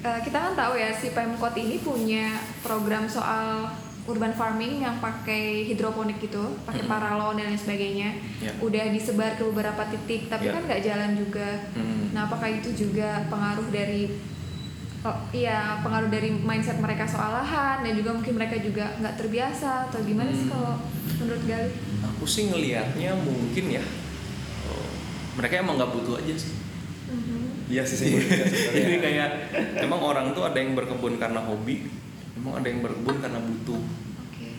[0.00, 3.70] eh, kita kan tahu ya si Pemkot ini punya program soal
[4.04, 6.90] urban farming yang pakai hidroponik gitu, pakai Mm-mm.
[6.90, 8.10] paralon dan lain sebagainya.
[8.40, 8.50] Ya.
[8.58, 10.58] Udah disebar ke beberapa titik, tapi Ya.
[10.58, 11.48] kan nggak jalan juga.
[11.72, 12.10] Hmm.
[12.10, 14.10] Nah, apakah itu juga pengaruh dari
[15.00, 19.88] oh, iya pengaruh dari mindset mereka soal lahan dan juga mungkin mereka juga nggak terbiasa
[19.88, 20.52] atau gimana sih Hmm.
[20.52, 20.74] kalau
[21.16, 21.70] menurut Gali?
[22.20, 23.84] Aku sih ngelihatnya mungkin ya
[24.68, 24.92] oh,
[25.40, 26.52] mereka emang nggak butuh aja sih.
[27.72, 28.44] Iya sih sebenarnya.
[28.76, 29.30] jadi kayak
[29.80, 31.88] emang orang tuh ada yang berkebun karena hobi
[32.36, 33.80] emang ada yang berkebun karena butuh.
[34.28, 34.52] Oke.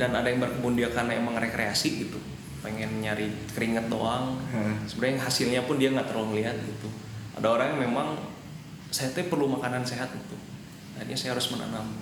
[0.00, 2.16] dan ada yang berkebun dia karena emang rekreasi gitu
[2.64, 4.40] pengen nyari keringet doang.
[4.48, 4.72] Hah.
[4.88, 6.88] sebenarnya hasilnya pun dia nggak terlalu melihat gitu.
[7.36, 8.08] Ada orang yang memang
[8.88, 10.40] saya tuh perlu makanan sehat gitu
[10.96, 11.92] akhirnya saya harus menanam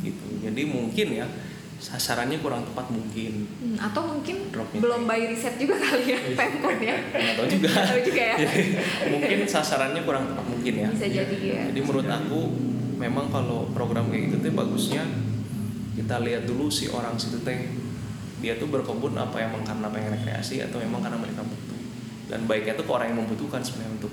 [0.00, 0.40] gitu.
[0.40, 1.28] Jadi mungkin ya
[1.76, 6.78] sasarannya kurang tepat mungkin Hmm, atau mungkin Dropnya belum by riset juga kali ya Pemkot
[6.78, 6.96] ya.
[7.12, 8.36] nggak tahu juga tahu juga ya.
[9.12, 11.62] Mungkin sasarannya kurang tepat mungkin ya Bisa jadi ya.
[11.68, 12.40] jadi menurut aku
[12.96, 15.04] memang kalau program kayak gitu teh bagusnya
[15.92, 17.68] kita lihat dulu si orang situ teh
[18.36, 21.76] dia tuh berkebun apa emang karena pengen rekreasi atau memang karena mereka butuh
[22.26, 24.12] dan baiknya tuh ke orang yang membutuhkan sebenarnya untuk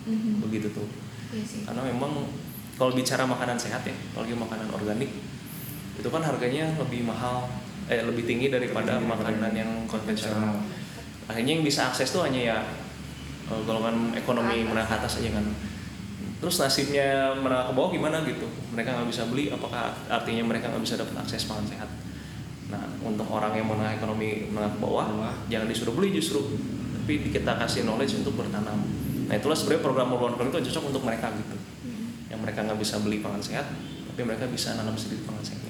[0.00, 0.40] Mhm.
[0.40, 0.88] begitu tuh
[1.30, 1.62] Iya sih.
[1.62, 2.24] karena memang
[2.74, 5.10] kalau bicara makanan sehat ya apalagi makanan organik
[6.00, 7.44] itu kan harganya lebih mahal
[7.86, 10.56] eh lebih tinggi daripada Lebih tinggi makanan yang konvensional.
[11.28, 12.58] akhirnya yang bisa akses tuh hanya ya
[13.46, 15.46] eh, golongan ekonomi menengah ke atas aja kan.
[16.40, 18.48] Terus nasibnya menengah ke bawah gimana gitu?
[18.72, 21.90] Mereka nggak bisa beli apakah artinya mereka nggak bisa dapat akses pangan sehat?
[22.72, 25.34] Nah untuk orang yang menengah ekonomi menengah ke bawah Bawah.
[25.46, 26.40] jangan disuruh beli justru
[26.96, 28.80] tapi kita kasih knowledge untuk bertanam.
[29.26, 31.56] Nah itulah sebenarnya program urban farming itu cocok untuk mereka gitu.
[31.84, 32.30] Mhm.
[32.30, 33.66] yang mereka nggak bisa beli pangan sehat
[34.06, 35.60] tapi mereka bisa nanam sendiri pangan sehat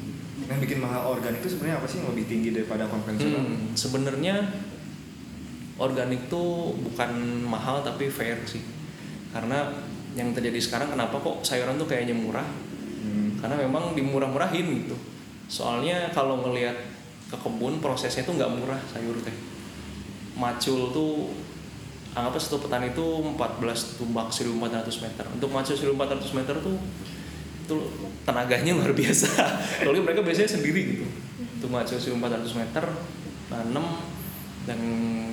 [0.50, 3.38] Yang bikin mahal organik itu sebenarnya apa sih yang lebih tinggi daripada konvensional?
[3.38, 4.34] Hmm, sebenarnya
[5.78, 7.10] organik tuh bukan
[7.46, 8.60] mahal tapi fair sih.
[9.30, 9.62] karena
[10.18, 12.42] yang terjadi sekarang kenapa kok sayuran tuh kayaknya murah
[13.00, 13.38] Hmm.
[13.40, 14.92] karena memang dimurah-murahin gitu
[15.46, 16.76] soalnya kalau ngelihat
[17.26, 19.32] ke kebun prosesnya tuh nggak murah sayur teh
[20.36, 21.32] macul tuh
[22.12, 26.76] anggap satu petani itu 14 tumbak 1400 meter untuk macul 1400 meter tuh
[27.70, 27.78] itu
[28.26, 29.30] tenaganya luar biasa.
[29.86, 31.06] Kalau mereka biasanya sendiri gitu.
[31.62, 32.84] Untuk macul 1400 meter
[33.46, 33.86] nanam
[34.66, 34.80] dan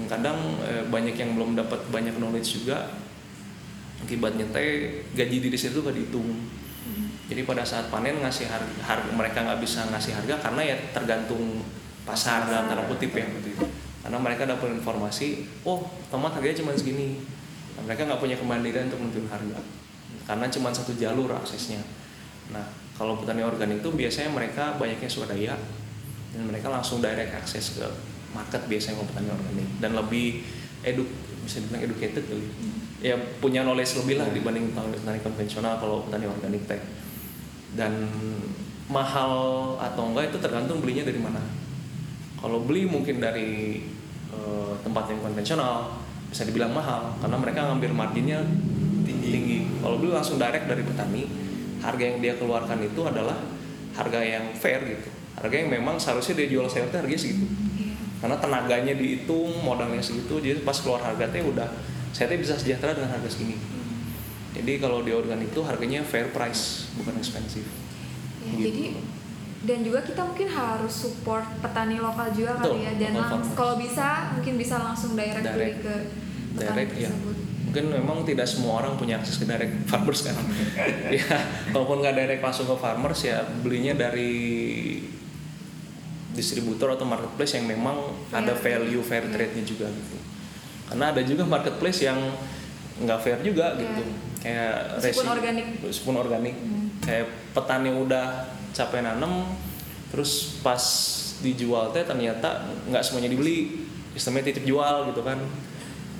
[0.05, 2.93] kadang eh, banyak yang belum dapat banyak knowledge juga.
[3.97, 6.29] Akibatnya teh gaji diri situ gak dihitung.
[7.27, 11.59] Jadi pada saat panen ngasih harga, harga mereka nggak bisa ngasih harga karena ya tergantung
[12.07, 13.27] pasar dalam tanda kutip ya
[13.99, 17.19] karena mereka dapat informasi oh tomat harganya cuma segini.
[17.75, 19.59] Nah, mereka nggak punya kemandirian untuk menentukan harga.
[20.23, 21.83] Karena cuma satu jalur aksesnya
[22.53, 22.65] nah
[22.97, 25.53] kalau petani organik itu biasanya mereka banyaknya swadaya
[26.33, 27.85] dan mereka langsung direct akses ke
[28.33, 30.27] market biasanya kalau petani organik dan lebih
[30.85, 31.03] edu
[31.47, 32.45] bisa dibilang educated kali.
[32.99, 36.81] Ya punya knowledge lebih lah dibanding petani konvensional kalau petani organik teh.
[37.71, 38.11] Dan
[38.91, 39.31] mahal
[39.79, 41.39] atau enggak itu tergantung belinya dari mana.
[42.37, 43.81] Kalau beli mungkin dari
[44.29, 48.43] eh, tempat yang konvensional bisa dibilang mahal karena mereka ngambil marginnya
[49.07, 49.57] tinggi, tinggi.
[49.79, 51.23] kalau beli langsung direct dari petani
[51.79, 53.37] harga yang dia keluarkan itu adalah
[53.93, 57.45] harga yang fair gitu harga yang memang seharusnya dia jual sayur teh harganya segitu
[57.77, 57.93] Iya.
[58.19, 61.69] karena tenaganya dihitung modalnya segitu jadi pas keluar harga teh udah
[62.09, 63.57] saya teh bisa sejahtera dengan harga segini
[64.53, 67.67] jadi kalau di organik itu harganya fair price bukan expensive
[68.37, 68.63] Ya, Gitu.
[68.63, 68.83] Jadi
[69.57, 73.11] dan juga kita mungkin harus support petani lokal juga Betul, kali ya dan
[73.57, 75.77] kalau bisa mungkin bisa langsung direct, beli Direct.
[75.81, 75.95] ke
[76.55, 77.37] petani direct ya tersebut.
[77.79, 80.33] Mungkin memang tidak semua orang punya akses ke direct farmers kan
[81.13, 81.21] ya
[81.69, 84.33] kalaupun nggak direct langsung ke farmers ya belinya dari
[86.33, 88.41] distributor atau marketplace yang memang Fair.
[88.41, 89.31] ada value fair Iya.
[89.31, 90.17] trade-nya juga gitu
[90.87, 92.17] karena ada juga marketplace yang
[92.97, 93.81] nggak fair juga Iya.
[93.83, 94.03] gitu
[94.39, 95.65] kayak Meskipun resi- organik.
[95.79, 96.87] meskipun organik Hmm.
[96.99, 98.25] kayak petani udah
[98.71, 99.53] capek nanam
[100.09, 100.81] terus pas
[101.39, 105.37] dijual teh ternyata nggak semuanya dibeli sistemnya titip jual gitu kan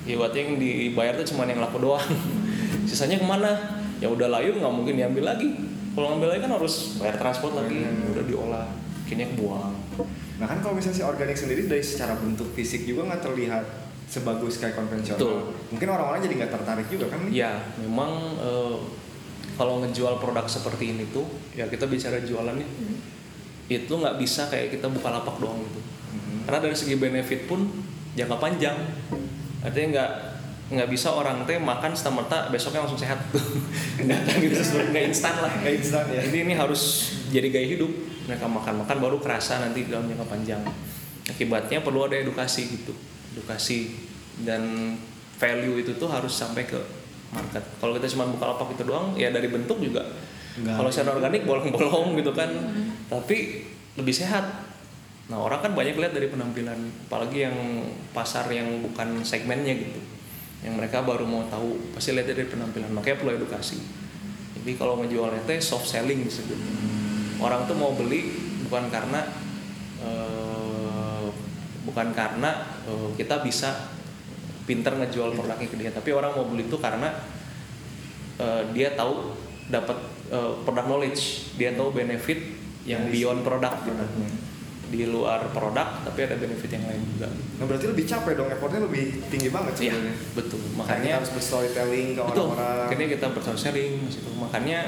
[0.08, 2.00] ya buat yang dibayar tuh cuma yang laku doang
[2.88, 3.52] sisanya ke mana
[4.00, 5.52] ya udah layu nggak mungkin diambil lagi
[5.92, 8.10] kalau ngambil lagi kan harus bayar transport lagi Hmm.
[8.10, 8.66] udah diolah
[9.04, 9.74] akhirnya kebuang
[10.38, 13.64] Nah kan kalau misalnya si organik sendiri dari secara bentuk fisik juga nggak terlihat
[14.06, 15.18] sebagus kayak konvensional.
[15.18, 15.38] Betul.
[15.68, 17.26] Mungkin orang-orang jadi nggak tertarik juga kan?
[17.28, 18.76] ya memang eh,
[19.54, 22.96] kalau ngejual produk seperti ini tuh ya kita bicara jualannya Hmm.
[23.66, 26.46] itu nggak bisa kayak kita buka lapak doang gitu Mhm.
[26.46, 27.66] karena dari segi benefit pun
[28.14, 28.78] jangka panjang
[29.64, 30.10] artinya nggak
[30.68, 33.16] nggak bisa orang teh makan semerta besoknya langsung sehat.
[34.04, 34.60] Nggak gitu
[34.92, 35.48] nggak instan lah.
[35.64, 36.20] Nggak instan ya.
[36.28, 37.88] jadi ini harus jadi gaya hidup.
[38.28, 40.60] Mereka makan makan baru kerasa nanti dalam jangka panjang.
[41.24, 42.92] Akibatnya perlu ada edukasi gitu.
[43.32, 43.96] Edukasi
[44.44, 44.92] dan
[45.40, 46.76] value itu tuh harus sampai ke
[47.32, 47.64] market.
[47.80, 50.04] Kalau kita cuma buka lapak itu doang ya dari bentuk juga.
[50.60, 52.52] Kalau secara organik bolong-bolong gitu kan.
[52.52, 52.92] Hmm.
[53.08, 53.64] tapi
[53.96, 54.67] lebih sehat
[55.28, 57.84] nah orang kan banyak lihat dari penampilan apalagi yang
[58.16, 60.00] pasar yang bukan segmennya gitu.
[60.64, 62.90] Yang mereka baru mau tahu pasti lihat dari penampilan.
[62.90, 63.78] Makanya perlu edukasi.
[64.56, 66.58] Jadi kalau ngejualnya teh soft selling disebut
[67.38, 68.34] orang tuh mau beli
[68.66, 69.20] bukan karena
[70.02, 71.26] eh,
[71.86, 73.94] bukan karena eh, kita bisa
[74.66, 75.90] pinter ngejual produknya ke dia.
[75.94, 77.14] Tapi orang mau beli itu karena
[78.38, 79.34] eh, dia tahu
[79.68, 79.98] dapat
[80.64, 81.56] produk knowledge.
[81.56, 82.36] Dia tahu benefit
[82.84, 84.04] yang beyond produk gitu.
[84.88, 88.80] Di luar produk tapi ada benefit yang lain juga Nah berarti lebih capek dong, effortnya
[88.80, 90.14] lebih tinggi banget Iya, sebenarnya.
[90.32, 92.86] betul Makanya kita harus berstorytelling ke betul orang-orang.
[92.86, 94.78] akhirnya kita berstorytelling situ makanya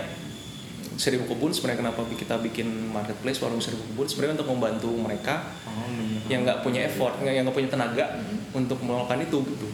[0.95, 5.35] seribu kebun sebenarnya kenapa kita bikin marketplace warung seribu kebun sebenarnya untuk membantu mereka
[5.65, 6.21] Oh, bener.
[6.29, 8.39] yang nggak punya effort yang nggak punya tenaga Hmm.
[8.55, 9.69] untuk melakukan itu gitu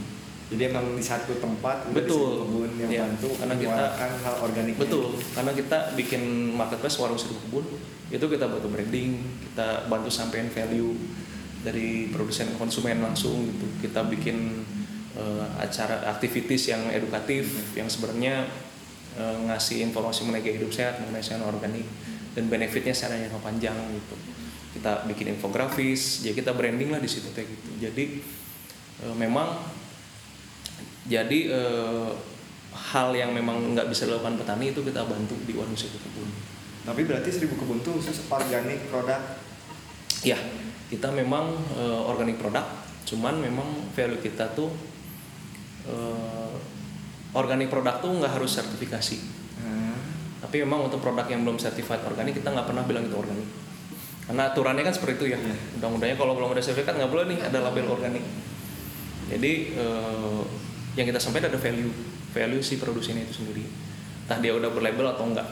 [0.46, 2.46] Jadi emang di satu tempat Betul.
[2.46, 4.74] kebun yang Iya, bantu karena kita- hal organik.
[4.78, 5.18] betul.
[5.34, 6.22] Karena kita bikin
[6.54, 7.66] marketplace warung seribu kebun
[8.06, 10.94] itu kita bantu branding kita bantu sampein value
[11.66, 13.66] dari produsen konsumen langsung gitu.
[13.82, 14.62] Kita bikin
[15.18, 18.46] eh, acara aktivitis yang edukatif yang sebenarnya
[19.18, 21.88] eh, ngasih informasi mengenai hidup sehat mengenai sayur organik
[22.38, 24.14] dan benefitnya secara jangka panjang gitu.
[24.78, 27.70] Kita bikin infografis jadi kita branding lah di situ teh gitu.
[27.82, 28.22] Jadi
[29.02, 29.58] eh, memang
[31.06, 32.10] jadi eh,
[32.76, 36.28] hal yang memang nggak bisa dilakukan petani itu kita bantu di warung seribu kebun.
[36.86, 39.20] Tapi berarti seribu kebun tuh khusus organik produk.
[40.24, 40.38] ya
[40.90, 42.64] kita memang eh, organik produk
[43.06, 44.70] cuman memang value kita tuh
[45.86, 46.54] eh,
[47.34, 49.18] organik produk tuh nggak harus sertifikasi.
[49.62, 49.98] Nah,
[50.42, 53.46] tapi memang untuk produk yang belum certified organik kita nggak pernah bilang itu organik.
[54.26, 55.38] Karena aturannya kan seperti itu ya.
[55.38, 55.54] Iya.
[55.78, 58.24] undang-undangnya kalau belum ada sertifikat nggak boleh nih ada label organik.
[59.30, 60.42] Jadi eh,
[60.96, 61.92] yang kita sampaikan ada value
[62.32, 63.64] value si produsennya itu sendiri
[64.26, 65.46] entah dia udah berlabel atau enggak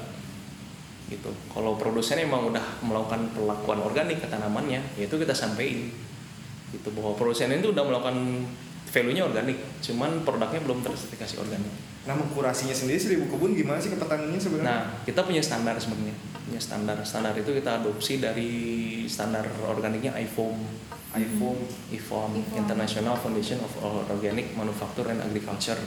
[1.13, 5.93] gitu kalau produsennya emang udah melakukan perlakuan organik ke tanamannya ya itu kita sampaikan
[6.73, 8.49] gitu bahwa produsennya itu udah melakukan
[8.89, 13.97] value-nya organik cuman produknya belum tersertifikasi organik Nah, mengkurasinya sendiri seribu kebun gimana sih ke
[13.97, 14.69] petaninya sebenarnya?
[14.69, 16.13] Nah, kita punya standar sebenarnya.
[16.45, 16.97] Punya standar.
[17.01, 18.53] Standar itu kita adopsi dari
[19.09, 20.53] standar organiknya IFOM.
[21.15, 21.59] IFOM,
[21.95, 22.31] IFOM.
[22.59, 23.71] International Foundation of
[24.11, 25.79] Organic Manufacture and Agriculture.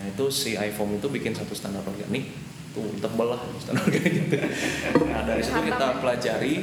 [0.00, 2.32] Nah, itu si IFOM itu bikin satu standar organik.
[2.72, 4.36] Tuh, tebal lah standar organik itu.
[5.12, 6.54] Nah, dari situ kita pelajari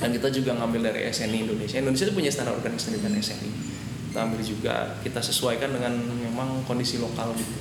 [0.00, 1.76] dan kita juga ngambil dari SNI Indonesia.
[1.76, 3.50] Indonesia itu punya standar organik sendiri kan SNI.
[4.08, 7.52] Kita ambil juga, kita sesuaikan dengan memang kondisi lokal gitu.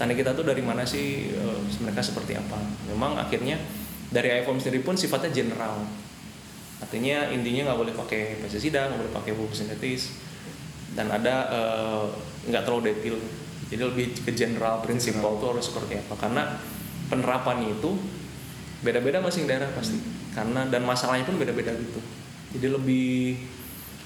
[0.00, 2.56] Tani kita tuh dari mana sih, eh, mereka seperti apa.
[2.88, 3.60] Memang akhirnya
[4.08, 5.84] dari iPhone sendiri pun sifatnya general.
[6.80, 10.16] Artinya intinya nggak boleh pakai pestisida, nggak boleh pakai pupuk sintetis,
[10.96, 12.04] dan ada eh,
[12.50, 13.16] nggak terlalu detail.
[13.70, 16.18] Jadi lebih ke general prinsipal tuh harus seperti apa.
[16.18, 16.42] Karena
[17.06, 17.94] penerapannya itu
[18.82, 20.00] beda-beda masing daerah pasti.
[20.34, 22.00] Karena dan masalahnya pun beda-beda gitu.
[22.56, 23.38] Jadi lebih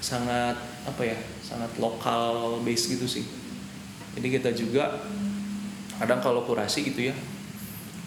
[0.05, 0.53] sangat
[0.85, 3.25] apa ya sangat lokal base gitu sih
[4.13, 5.01] jadi kita juga
[5.97, 7.15] kadang kalau kurasi gitu ya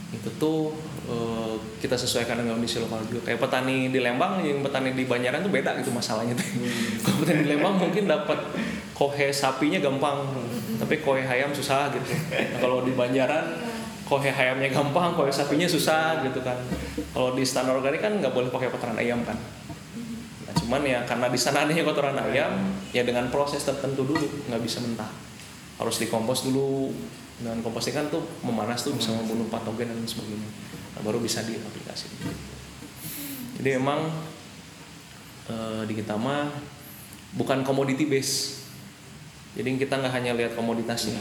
[0.09, 0.73] itu tuh
[1.05, 3.29] eh, kita sesuaikan dengan kondisi lokal juga.
[3.29, 6.49] Kayak petani di Lembang yang petani di Banjaran tuh beda gitu masalahnya tuh.
[7.05, 8.41] Kalau petani di Lembang mungkin dapat
[8.97, 10.27] kohe sapinya gampang
[10.81, 12.09] tapi kohe ayam susah gitu.
[12.33, 13.61] Nah, kalau di Banjaran
[14.09, 16.57] kohe ayamnya gampang kohe sapinya susah gitu kan.
[17.13, 19.37] Kalau di standar organik kan nggak boleh pakai kotoran ayam kan.
[20.49, 24.63] Nah, cuman ya karena di sana adanya kotoran ayam, ya dengan proses tertentu dulu nggak
[24.65, 25.13] bisa mentah.
[25.77, 26.91] Harus dikompos dulu.
[27.39, 30.51] Dengan komposting kan tuh memanas tuh bisa membunuh patogen dan sebagainya.
[30.99, 32.11] Nah, baru bisa diaplikasi.
[33.63, 34.11] Jadi emang
[35.51, 36.51] eh, di kita mah
[37.35, 38.67] bukan commodity base.
[39.55, 41.19] Jadi kita nggak hanya lihat komoditasnya,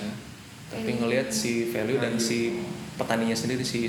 [0.69, 2.62] tapi ngelihat si value dan si
[2.97, 3.88] petaninya sendiri si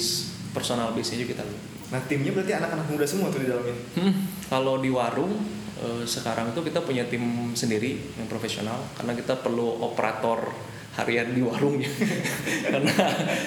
[0.53, 1.63] personal base-nya juga kita lihat.
[1.89, 3.77] Nah, timnya berarti anak-anak muda semua tuh di dalamnya.
[3.97, 4.13] Hmm,
[4.49, 5.33] kalau di warung
[5.81, 10.53] eh, sekarang tuh kita punya tim sendiri yang profesional karena kita perlu operator
[10.99, 11.91] harian di warung ya.
[12.75, 12.95] karena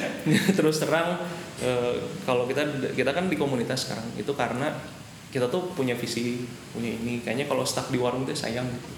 [0.58, 1.20] terus terang
[1.60, 2.64] eh, kalau kita
[2.96, 4.72] kita kan di komunitas sekarang itu karena
[5.32, 6.44] kita tuh punya visi
[6.76, 8.92] punya ini kayaknya kalau stuck di warung tuh sayang gitu.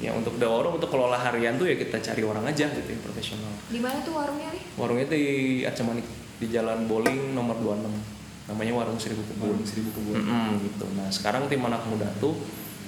[0.00, 3.02] Ya untuk di warung untuk kelola harian tuh ya kita cari orang aja gitu yang
[3.04, 3.52] profesional.
[3.68, 4.62] Di mana tuh warungnya nih?
[4.74, 5.24] Warungnya di
[5.68, 6.08] Acemanik
[6.40, 8.50] di Jalan Boling nomor 26.
[8.50, 9.54] Namanya Warung Seribu Kebun.
[9.54, 10.16] Warung Seribu Kebun.
[10.18, 10.86] Mm-mm, gitu.
[10.98, 12.34] Nah sekarang tim anak muda tuh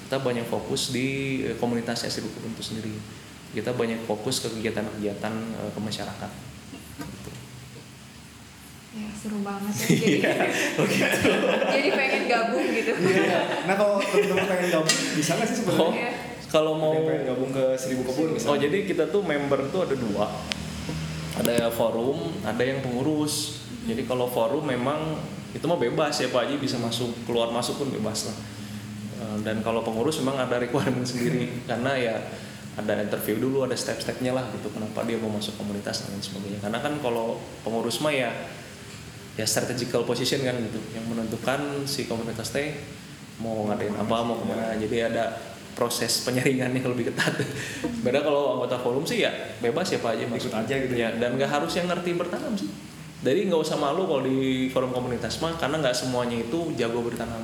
[0.09, 2.95] kita banyak fokus di eh, komunitasnya Seribu Kebun itu sendiri.
[3.55, 6.31] Kita banyak fokus ke kegiatan-kegiatan eh, ke masyarakat.
[6.99, 7.31] Gitu.
[8.95, 10.35] Ya seru banget ya.
[10.79, 10.97] Jadi,
[11.75, 12.93] jadi pengen gabung gitu.
[12.95, 13.67] Iya.
[13.67, 15.95] Nah, kalau teman-teman pengen gabung, bisa nggak sih Oh, sebenarnya?
[15.95, 16.11] Iya.
[16.47, 18.51] kalau mau pengen gabung ke seribu kebun misalnya.
[18.51, 20.31] Oh jadi kita tuh member tuh ada dua,
[21.35, 23.67] ada forum, ada yang pengurus.
[23.85, 25.19] Jadi kalau forum memang
[25.51, 28.37] itu mah bebas ya Pak Haji bisa masuk keluar masuk pun bebas lah.
[29.19, 32.15] Eh, Dan kalau pengurus memang ada requirement sendiri karena ya
[32.75, 34.67] ada interview dulu, ada step-stepnya lah gitu.
[34.75, 36.59] Kenapa dia mau masuk komunitas dan lain sebagainya.
[36.59, 38.31] Karena kan kalau pengurus mah ya
[39.35, 42.75] ya strategical position kan gitu, yang menentukan si komunitas teh
[43.43, 44.75] mau ngadain apa, mau ke mana.
[44.79, 45.35] Jadi ada
[45.75, 47.35] proses penyaringan yang lebih ketat.
[48.07, 51.09] Beda kalau anggota forum sih ya bebas ya Pak aja masuk Ikut aja gitu ya.
[51.19, 52.71] Dan nggak harus yang ngerti bertanam sih.
[53.25, 57.43] Jadi nggak usah malu kalau di forum komunitas mah karena nggak semuanya itu jago bertanam.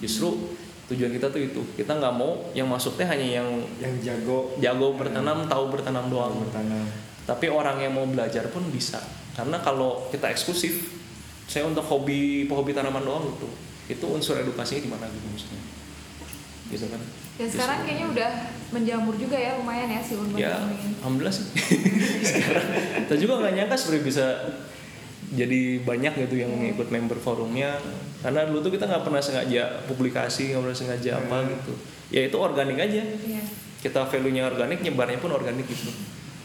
[0.00, 0.52] Justru
[0.90, 5.46] tujuan kita tuh itu kita nggak mau yang masuknya hanya yang yang jago jago bertanam
[5.46, 6.34] tahu bertanam doang.
[6.42, 6.86] bertanam.
[7.22, 8.98] Tapi orang yang mau belajar pun bisa.
[9.32, 10.90] Karena kalau kita eksklusif,
[11.46, 13.48] saya untuk hobi hobi tanaman doang gitu.
[13.86, 15.62] Itu unsur edukasinya di mana gitu maksudnya.
[16.74, 17.00] Gitu kan.
[17.38, 18.30] Dan sekarang kayaknya udah
[18.72, 20.56] menjamur juga ya lumayan ya si urban ya
[21.04, 21.46] alhamdulillah sih
[22.32, 22.68] sekarang
[23.04, 24.26] kita juga nggak nyangka sebenarnya bisa
[25.32, 27.80] jadi banyak gitu yang ikut member forumnya.
[28.20, 31.72] Karena dulu tuh kita nggak pernah sengaja publikasi nggak pernah sengaja apa gitu.
[32.12, 33.02] Ya itu organik aja.
[33.02, 33.44] Iya.
[33.82, 35.90] kita value nya organik nyebarnya pun organik gitu.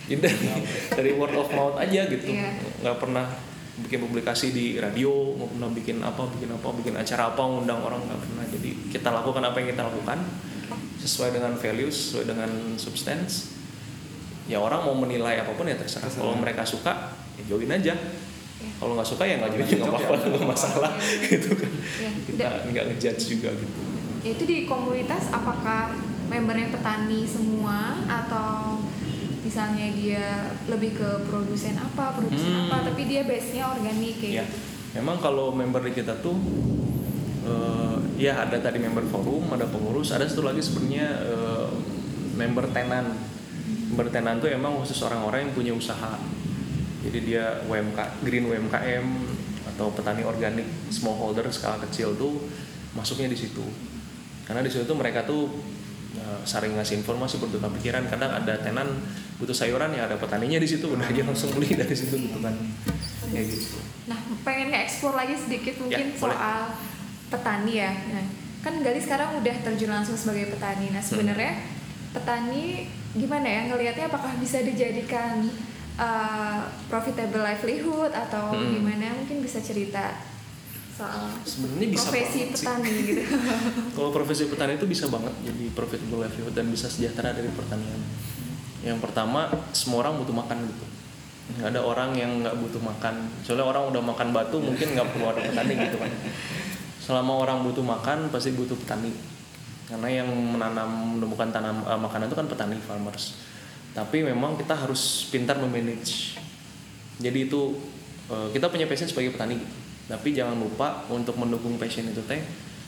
[0.10, 0.42] Jadi dari,
[0.90, 2.34] dari word of mouth aja gitu.
[2.34, 2.58] Iya.
[2.82, 3.30] nggak pernah
[3.78, 8.02] bikin publikasi di radio nggak pernah bikin apa bikin apa bikin acara apa ngundang orang
[8.08, 8.46] nggak pernah.
[8.50, 10.20] Jadi kita lakukan apa yang kita lakukan.
[10.98, 13.54] Sesuai dengan values sesuai dengan substance.
[14.50, 16.10] Ya orang mau menilai apa pun ya terserah.
[16.10, 17.94] Kalau mereka suka ya join aja.
[17.94, 18.37] Iya.
[18.78, 20.26] Kalau nggak suka ya nggak join Nggak apa-apa ya.
[20.30, 21.18] nggak masalah Iya.
[21.30, 22.10] gitu kan Iya.
[22.26, 23.76] kita nggak ngejudge juga gitu
[24.20, 25.96] Ya, itu di komunitas apakah
[26.28, 28.82] membernya petani semua atau
[29.40, 30.26] misalnya dia
[30.66, 32.68] lebih ke produsen apa produsen Hmm.
[32.68, 34.58] apa tapi dia base nya organik kayak ya gitu.
[34.94, 36.36] memang kalau member di kita tuh
[37.44, 41.68] eh, ya ada tadi member forum ada pengurus ada satu lagi sebenarnya eh,
[42.36, 43.16] member tenan
[43.90, 46.20] bertenan tuh emang khusus orang-orang yang punya usaha
[47.06, 49.06] jadi dia UMK green UMKM
[49.76, 52.42] atau petani organik smallholder skala kecil tuh
[52.98, 53.62] masuknya di situ
[54.50, 55.52] karena di situ tuh mereka tuh
[56.18, 58.90] uh, sering ngasih informasi bertukar pikiran kadang ada tenan
[59.38, 62.56] butuh sayuran ya ada petaninya di situ udah aja langsung beli dari situ gitu kan
[63.30, 64.16] kayak gitu Nah,
[64.48, 66.32] pengen nge-explore lagi sedikit mungkin Ya, boleh.
[66.32, 66.62] soal
[67.28, 67.92] petani ya.
[67.92, 68.26] Nah,
[68.64, 70.88] kan Gali sekarang udah terjun langsung sebagai petani.
[70.88, 70.96] Hmm.
[70.96, 71.54] Nah, sebenarnya
[72.16, 75.44] petani gimana ya ngelihatnya apakah bisa dijadikan
[75.98, 78.74] uh, profitable livelihood atau Hmm.
[78.74, 79.14] gimana?
[79.14, 80.18] Mungkin bisa cerita
[80.98, 82.66] soal sebenarnya bisa profesi banget sih.
[82.66, 83.22] petani gitu.
[83.96, 88.02] Kalau profesi petani itu bisa banget jadi profitable livelihood dan bisa sejahtera dari pertanian.
[88.82, 90.86] Yang pertama, semua orang butuh makan gitu.
[91.48, 93.30] Nggak ada orang yang nggak butuh makan.
[93.46, 96.12] Soalnya orang udah makan batu mungkin nggak perlu ada petani gitu kan.
[96.98, 99.14] Selama orang butuh makan pasti butuh petani.
[99.88, 103.38] Karena yang menanam menemukan tanam eh, makanan itu kan petani farmers.
[103.98, 106.38] Tapi memang kita harus pintar memanage.
[107.18, 107.74] Jadi itu
[108.30, 109.58] eh, kita punya passion sebagai petani.
[110.06, 112.38] Tapi jangan lupa untuk mendukung passion itu teh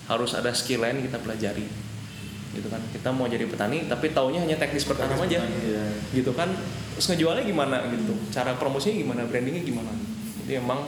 [0.06, 1.66] harus ada skill lain kita pelajari.
[2.54, 2.78] Gitu kan.
[2.94, 5.42] Kita mau jadi petani tapi taunya hanya teknis bertanam aja.
[5.42, 5.98] Iya.
[6.14, 6.54] Gitu kan.
[6.94, 8.14] Terus ngejualnya gimana gitu.
[8.30, 9.90] Cara promosinya gimana, brandingnya gimana.
[10.46, 10.86] Jadi emang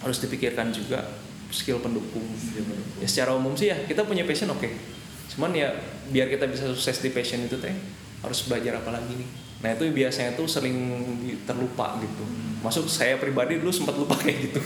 [0.00, 1.04] harus dipikirkan juga
[1.52, 2.24] skill pendukung.
[2.96, 4.72] Ya secara umum sih ya kita punya passion oke.
[5.36, 5.76] Cuman ya
[6.08, 7.76] biar kita bisa sukses di passion itu teh
[8.18, 9.28] harus belajar apa lagi nih.
[9.58, 10.76] Nah itu biasanya tuh sering
[11.42, 12.24] terlupa gitu.
[12.58, 14.60] Masuk saya pribadi dulu sempat lupa kayak gitu.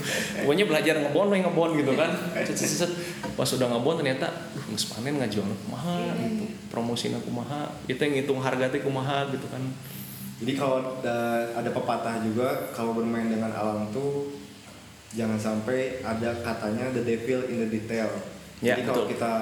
[0.45, 2.13] Pokoknya belajar ngebon, ngebon gitu kan.
[2.45, 2.93] Cet, cet, cet.
[3.33, 6.45] Pas udah ngebon ternyata, duh nggak panen nggak jual kumaha Iya, gitu.
[6.69, 7.69] Promosiin aku kumaha.
[7.89, 9.61] Itu yang ngitung harga teh kumaha gitu kan.
[10.43, 14.35] Jadi kalau da- ada pepatah juga kalau bermain dengan alam tuh
[15.13, 18.09] jangan sampai ada katanya the devil in the detail.
[18.59, 19.13] Ya, Jadi kalau betul.
[19.17, 19.33] kita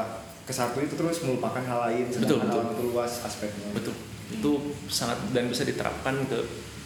[0.51, 2.59] ke satu itu terus melupakan hal lain Betul, sedangkan betul.
[2.59, 3.69] alam itu luas aspeknya.
[3.71, 3.95] Betul.
[4.35, 4.53] Itu
[4.91, 6.39] sangat dan bisa diterapkan ke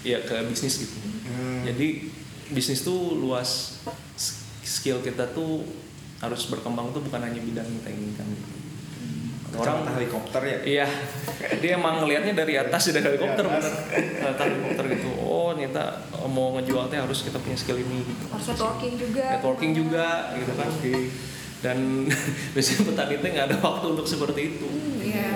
[0.04, 0.92] ya ke bisnis gitu.
[1.00, 1.64] Hmm.
[1.64, 2.12] Jadi
[2.52, 3.80] bisnis tuh luas
[4.60, 5.64] skill kita tuh
[6.20, 8.28] harus berkembang tuh bukan hanya bidang yang kita inginkan.
[9.54, 10.58] Orang helikopter ya.
[10.66, 10.86] Iya,
[11.62, 13.70] dia emang ngelihatnya dari atas dari helikopter Dari atas.
[13.86, 14.34] bener.
[14.34, 15.08] Helikopter gitu.
[15.22, 18.24] Oh, ternyata mau ngejual teh harus kita punya skill ini gitu.
[18.34, 19.24] Harus networking juga.
[19.38, 20.68] Networking juga gitu kan.
[21.64, 22.04] Dan
[22.52, 24.68] biasanya petani teh nggak ada waktu untuk seperti itu.
[24.68, 25.32] Hmm, Iya.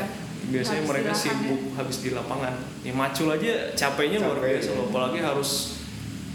[0.48, 2.54] Biasanya Habis mereka sibuk habis di lapangan.
[2.80, 4.76] Ya macul aja capeknya luar Capek, biasa ya.
[4.76, 4.84] loh.
[4.86, 5.50] Apalagi harus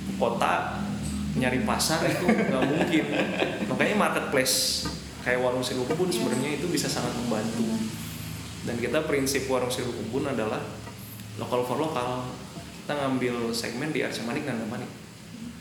[0.04, 0.54] ke kota
[1.34, 3.06] nyari pasar itu nggak mungkin.
[3.70, 4.86] Makanya marketplace
[5.22, 6.18] kayak warung seribu kebun Iya.
[6.20, 7.66] sebenarnya itu bisa sangat membantu.
[8.64, 10.62] Dan kita prinsip warung seribu kebun adalah
[11.36, 12.30] lokal for lokal.
[12.84, 14.90] Kita ngambil segmen di Arca Manik dan Manik.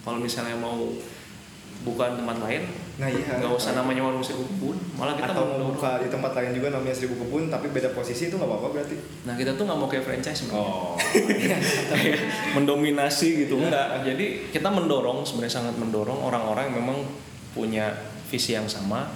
[0.03, 0.92] Kalau misalnya mau
[1.83, 2.68] bukan tempat lain,
[3.00, 3.40] Nah iya.
[3.40, 6.68] nggak usah namanya warung seribu kebun, malah kita atau mau buka di tempat lain juga
[6.76, 8.96] namanya seribu kebun tapi beda posisi itu nggak apa-apa berarti.
[9.24, 10.61] Nah kita tuh nggak mau kayak franchise sebenarnya.
[10.68, 10.94] Oh.
[11.96, 12.20] Kayak
[12.52, 14.05] mendominasi gitu enggak.
[14.05, 16.98] Jadi kita mendorong sebenarnya sangat mendorong orang-orang yang memang
[17.57, 17.96] punya
[18.28, 19.09] visi yang sama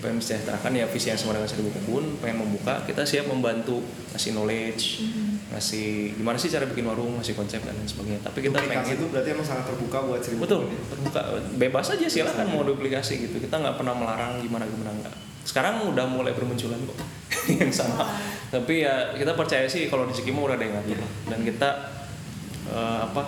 [0.00, 3.84] pengen mensejahterakan ya visi yang sama dengan seribu kebun pengen membuka kita siap membantu
[4.16, 5.29] ngasih knowledge Mhm.
[5.50, 8.20] Ngasih gimana sih cara bikin warung ngasih konsep dan lain sebagainya.
[8.22, 10.78] Tapi kita Duplikasi pengen itu berarti emang sangat terbuka buat seribu betul ya?
[10.94, 11.20] terbuka.
[11.58, 13.36] Bebas aja silakan mau duplikasi gitu.
[13.42, 16.98] Kita nggak pernah melarang gimana gimana enggak sekarang udah mulai bermunculan kok
[17.60, 18.06] yang sama.
[18.52, 21.70] Tapi ya kita percaya sih kalau di Cikimo udah ada yang ngatur dan kita
[22.68, 23.22] eh, apa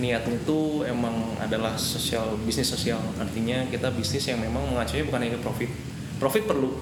[0.00, 2.98] niatnya itu emang adalah sosial bisnis sosial.
[3.20, 5.70] Artinya kita bisnis yang memang mengacunya bukan hanya profit.
[6.18, 6.74] Profit perlu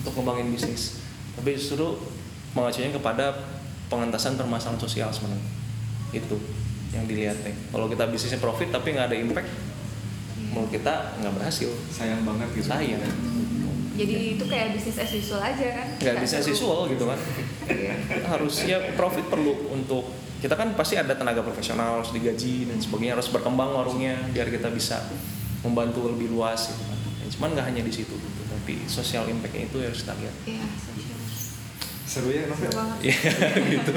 [0.00, 1.02] untuk ngembangin bisnis.
[1.36, 2.00] Tapi justru
[2.56, 3.36] mengacunya kepada
[3.86, 5.46] pengentasan permasalahan sosial sebenarnya
[6.10, 6.36] itu
[6.90, 9.48] yang dilihat teh kalau kita bisnisnya profit tapi nggak ada impact
[10.48, 12.66] menurut kita nggak berhasil sayang banget gitu.
[12.66, 13.02] sayang
[13.96, 15.88] Jadi itu kayak bisnis as usual aja kan?
[15.96, 16.48] nggak bisa seru.
[16.52, 17.16] visual gitu kan
[17.66, 17.94] Iya.
[18.28, 23.32] harusnya profit perlu untuk kita kan pasti ada tenaga profesional harus digaji dan sebagainya harus
[23.32, 25.00] berkembang warungnya biar kita bisa
[25.60, 29.64] membantu lebih luas gitu kan ya, cuman nggak hanya di situ gitu tapi social impactnya
[29.64, 30.95] itu harus kita lihat Iya, sosial.
[32.06, 32.64] Seru ya Novel?
[32.64, 32.98] Seru banget.
[33.04, 33.16] ya
[33.72, 33.94] gitu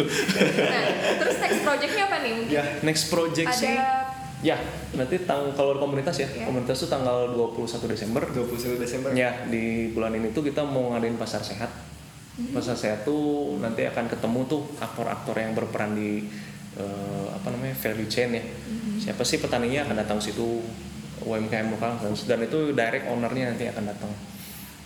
[0.59, 0.83] Nah,
[1.15, 2.31] terus next projectnya apa nih?
[2.35, 2.63] Mungkin Ya.
[2.81, 4.55] next project sih ada ya
[4.95, 6.43] nanti tang kalau komunitas ya Ya.
[6.43, 9.09] komunitas tuh tanggal 21 Desember 21 Desember.
[9.11, 11.67] Ya, di bulan ini tuh kita mau ngadain pasar sehat.
[12.49, 16.23] Pasar sehat tuh nanti akan ketemu tuh aktor-aktor yang berperan di
[16.73, 18.43] eh, apa namanya value chain ya.
[18.97, 20.63] Siapa sih petaninya akan datang situ
[21.19, 24.11] UMKM lokal dan dan itu direct ownernya nanti akan datang.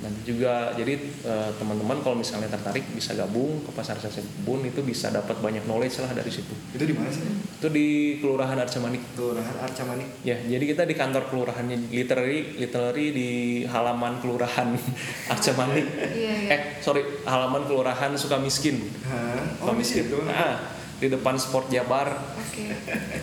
[0.04, 4.80] Nanti juga jadi eh, teman-teman kalau misalnya tertarik bisa gabung ke pasar sate kebun itu
[4.80, 7.24] bisa dapat banyak knowledge lah dari situ Itu di mana sih?
[7.24, 7.88] itu di
[8.20, 10.08] kelurahan Arca Manik Kelurahan Arca Manik.
[10.22, 13.30] ya jadi kita di kantor kelurahannya literally literally di
[13.64, 14.76] halaman kelurahan
[15.34, 16.50] Arca Manik Iya, iya.
[16.52, 19.40] eh sorry halaman kelurahan Sukamiskin Hah?
[19.56, 20.04] Suka Oh miskin.
[20.06, 20.20] gitu.
[20.22, 20.60] Nah,
[20.94, 22.16] di depan Sport Jabar.
[22.38, 22.68] Oke.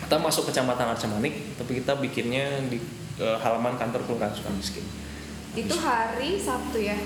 [0.01, 2.81] Kita masuk kecamatan Arcamanik, tapi kita bikinnya di
[3.17, 4.85] eh, halaman kantor kelurahan Sukamiskin.
[5.53, 6.97] Itu hari Sabtu ya.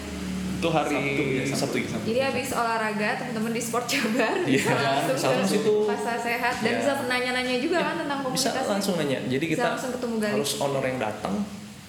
[0.54, 1.76] Itu hari Sabtu, ya, Sabtu.
[1.82, 2.06] Sabtu.
[2.06, 5.74] Jadi habis olahraga teman-teman di Sport Jabar Iya, bisa langsung bisa langsung ke situ.
[5.84, 6.78] pasar sehat dan Iya.
[6.78, 8.66] bisa nanya-nanya juga Ya, kan tentang bisa komunitas.
[8.70, 9.18] langsung nanya.
[9.22, 10.32] Jadi Bisa kita langsung ketemu Gali.
[10.34, 11.34] harus owner yang datang,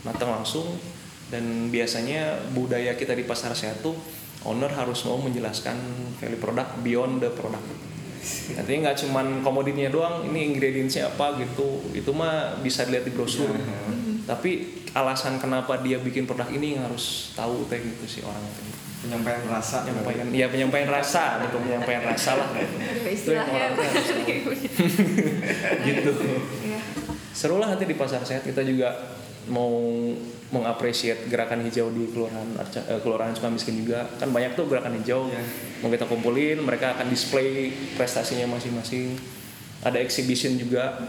[0.04, 0.68] datang langsung.
[1.26, 3.98] Dan biasanya budaya kita di pasar sehat tuh
[4.44, 5.74] owner harus mau menjelaskan
[6.16, 7.66] value product beyond the product.
[8.58, 11.82] Artinya nggak cuman komoditinya doang, ini ingredientsnya apa gitu.
[11.94, 13.50] Itu mah bisa dilihat di brosur.
[13.52, 14.26] Mhm.
[14.26, 18.62] Tapi alasan kenapa dia bikin produk ini yang harus tahu kayak gitu sih orang itu.
[19.06, 19.86] Penyampaian rasa.
[19.86, 22.50] Penyampaian, ya penyampaian rasa, betul penyampaian rasa lah.
[23.06, 24.24] Itu yang orang tuh harus tahu.
[25.86, 26.12] gitu.
[26.66, 26.80] Iya.
[27.36, 29.72] Seru lah nanti di pasar sehat kita juga mau
[30.48, 35.26] mengapresiasi gerakan hijau di kelurahan Arca- eh, kelurahan Sukamiskin juga kan banyak tuh gerakan hijau
[35.26, 35.42] Iya.
[35.80, 39.18] mau kita kumpulin mereka akan display prestasinya masing-masing
[39.82, 41.02] ada exhibition juga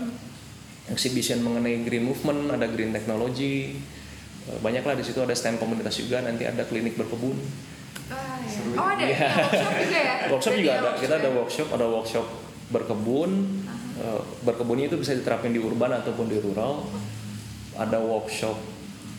[0.86, 3.76] exhibition mengenai green movement ada green technology
[4.46, 7.34] Eh, banyak lah di situ ada stand komunitas juga nanti ada klinik berkebun
[8.06, 8.46] Ah, iya.
[8.48, 8.78] Seru ya.
[8.78, 9.18] Oh ada Iya.
[9.18, 10.14] ya, workshop juga ya?
[10.30, 11.34] workshop juga ada kita ada ya?
[11.34, 12.26] workshop ada workshop
[12.70, 13.30] berkebun
[13.96, 16.84] Eh, berkebunnya itu bisa diterapin di urban ataupun di rural
[17.76, 18.56] ada workshop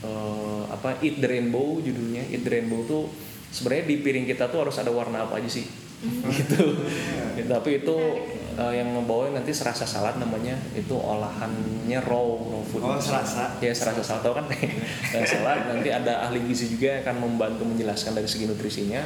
[0.02, 2.26] eh, apa eat the rainbow judulnya.
[2.30, 3.10] Eat the rainbow tuh
[3.50, 5.66] sebenarnya di piring kita tuh harus ada warna apa aja sih.
[6.38, 6.78] Gitu.
[7.34, 7.96] Ya, tapi itu
[8.54, 10.54] eh, yang ngebawain nanti serasa salad namanya.
[10.74, 12.82] Itu olahannya raw raw food.
[12.86, 13.58] Oh, serasa.
[13.58, 14.22] ya serasa salad.
[14.22, 14.46] Tau kan?
[15.12, 15.66] Dan salad.
[15.66, 19.02] Nanti ada ahli gizi juga yang akan membantu menjelaskan dari segi nutrisinya.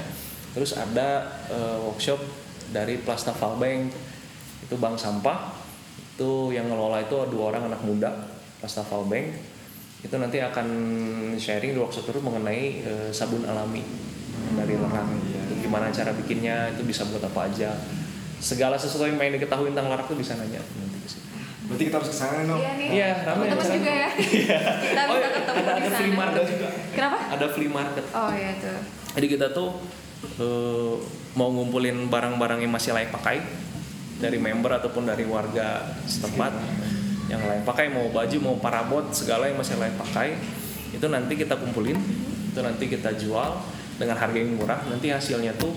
[0.53, 2.21] Terus ada eh, workshop
[2.73, 3.93] dari Plasta Valbank
[4.69, 5.49] itu bank sampah.
[6.13, 8.32] Itu yang ngelola itu dua orang anak muda
[8.63, 9.27] Plasta Valbank
[10.03, 10.67] itu nanti akan
[11.35, 13.83] sharing di workshop terus mengenai eh, sabun alami
[14.55, 17.75] dari larak itu gimana cara bikinnya itu bisa buat apa aja
[18.39, 21.27] segala sesuatu yang pengen diketahui tentang larak tuh bisa nanya nanti ke situ.
[21.63, 22.55] Berarti kita harus ke sana no.
[22.57, 22.89] Iya nih.
[22.91, 23.71] Iya, ramai sana.
[23.73, 24.09] juga ya.
[24.83, 25.97] Kita Oh, bisa iya, ketemu ada, di ada sana.
[25.97, 27.17] flea market juga Kenapa?
[27.31, 28.79] ada flea market Oh iya tuh.
[29.13, 29.69] Jadi kita tuh
[30.37, 30.95] eh,
[31.33, 33.39] mau ngumpulin barang-barang yang masih layak pakai
[34.19, 36.51] dari member ataupun dari warga setempat
[37.33, 40.37] yang layak pakai mau baju mau parabot segala yang masih layak pakai
[40.93, 41.97] itu nanti kita kumpulin
[42.53, 43.57] itu nanti kita jual
[43.97, 45.73] dengan harga yang murah nanti hasilnya tuh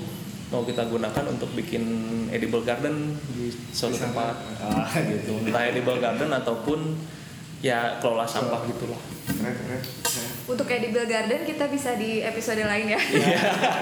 [0.51, 1.83] mau kita gunakan untuk bikin
[2.29, 6.99] edible garden di suatu tempat Ah, gitu entah edible garden ataupun
[7.65, 9.01] ya kelola sampah gitulah.
[10.45, 13.01] Untuk edible garden kita bisa di episode lain ya.
[13.01, 13.39] Iya.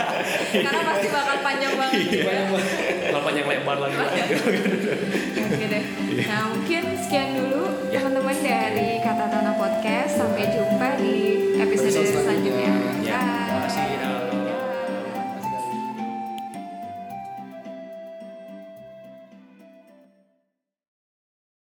[0.66, 2.32] Karena pasti bakal panjang banget juga.
[3.12, 3.96] kalau panjang lebar lagi.
[6.24, 8.00] Nah mungkin sekian dulu ya.
[8.00, 9.54] teman-teman dari kata tanah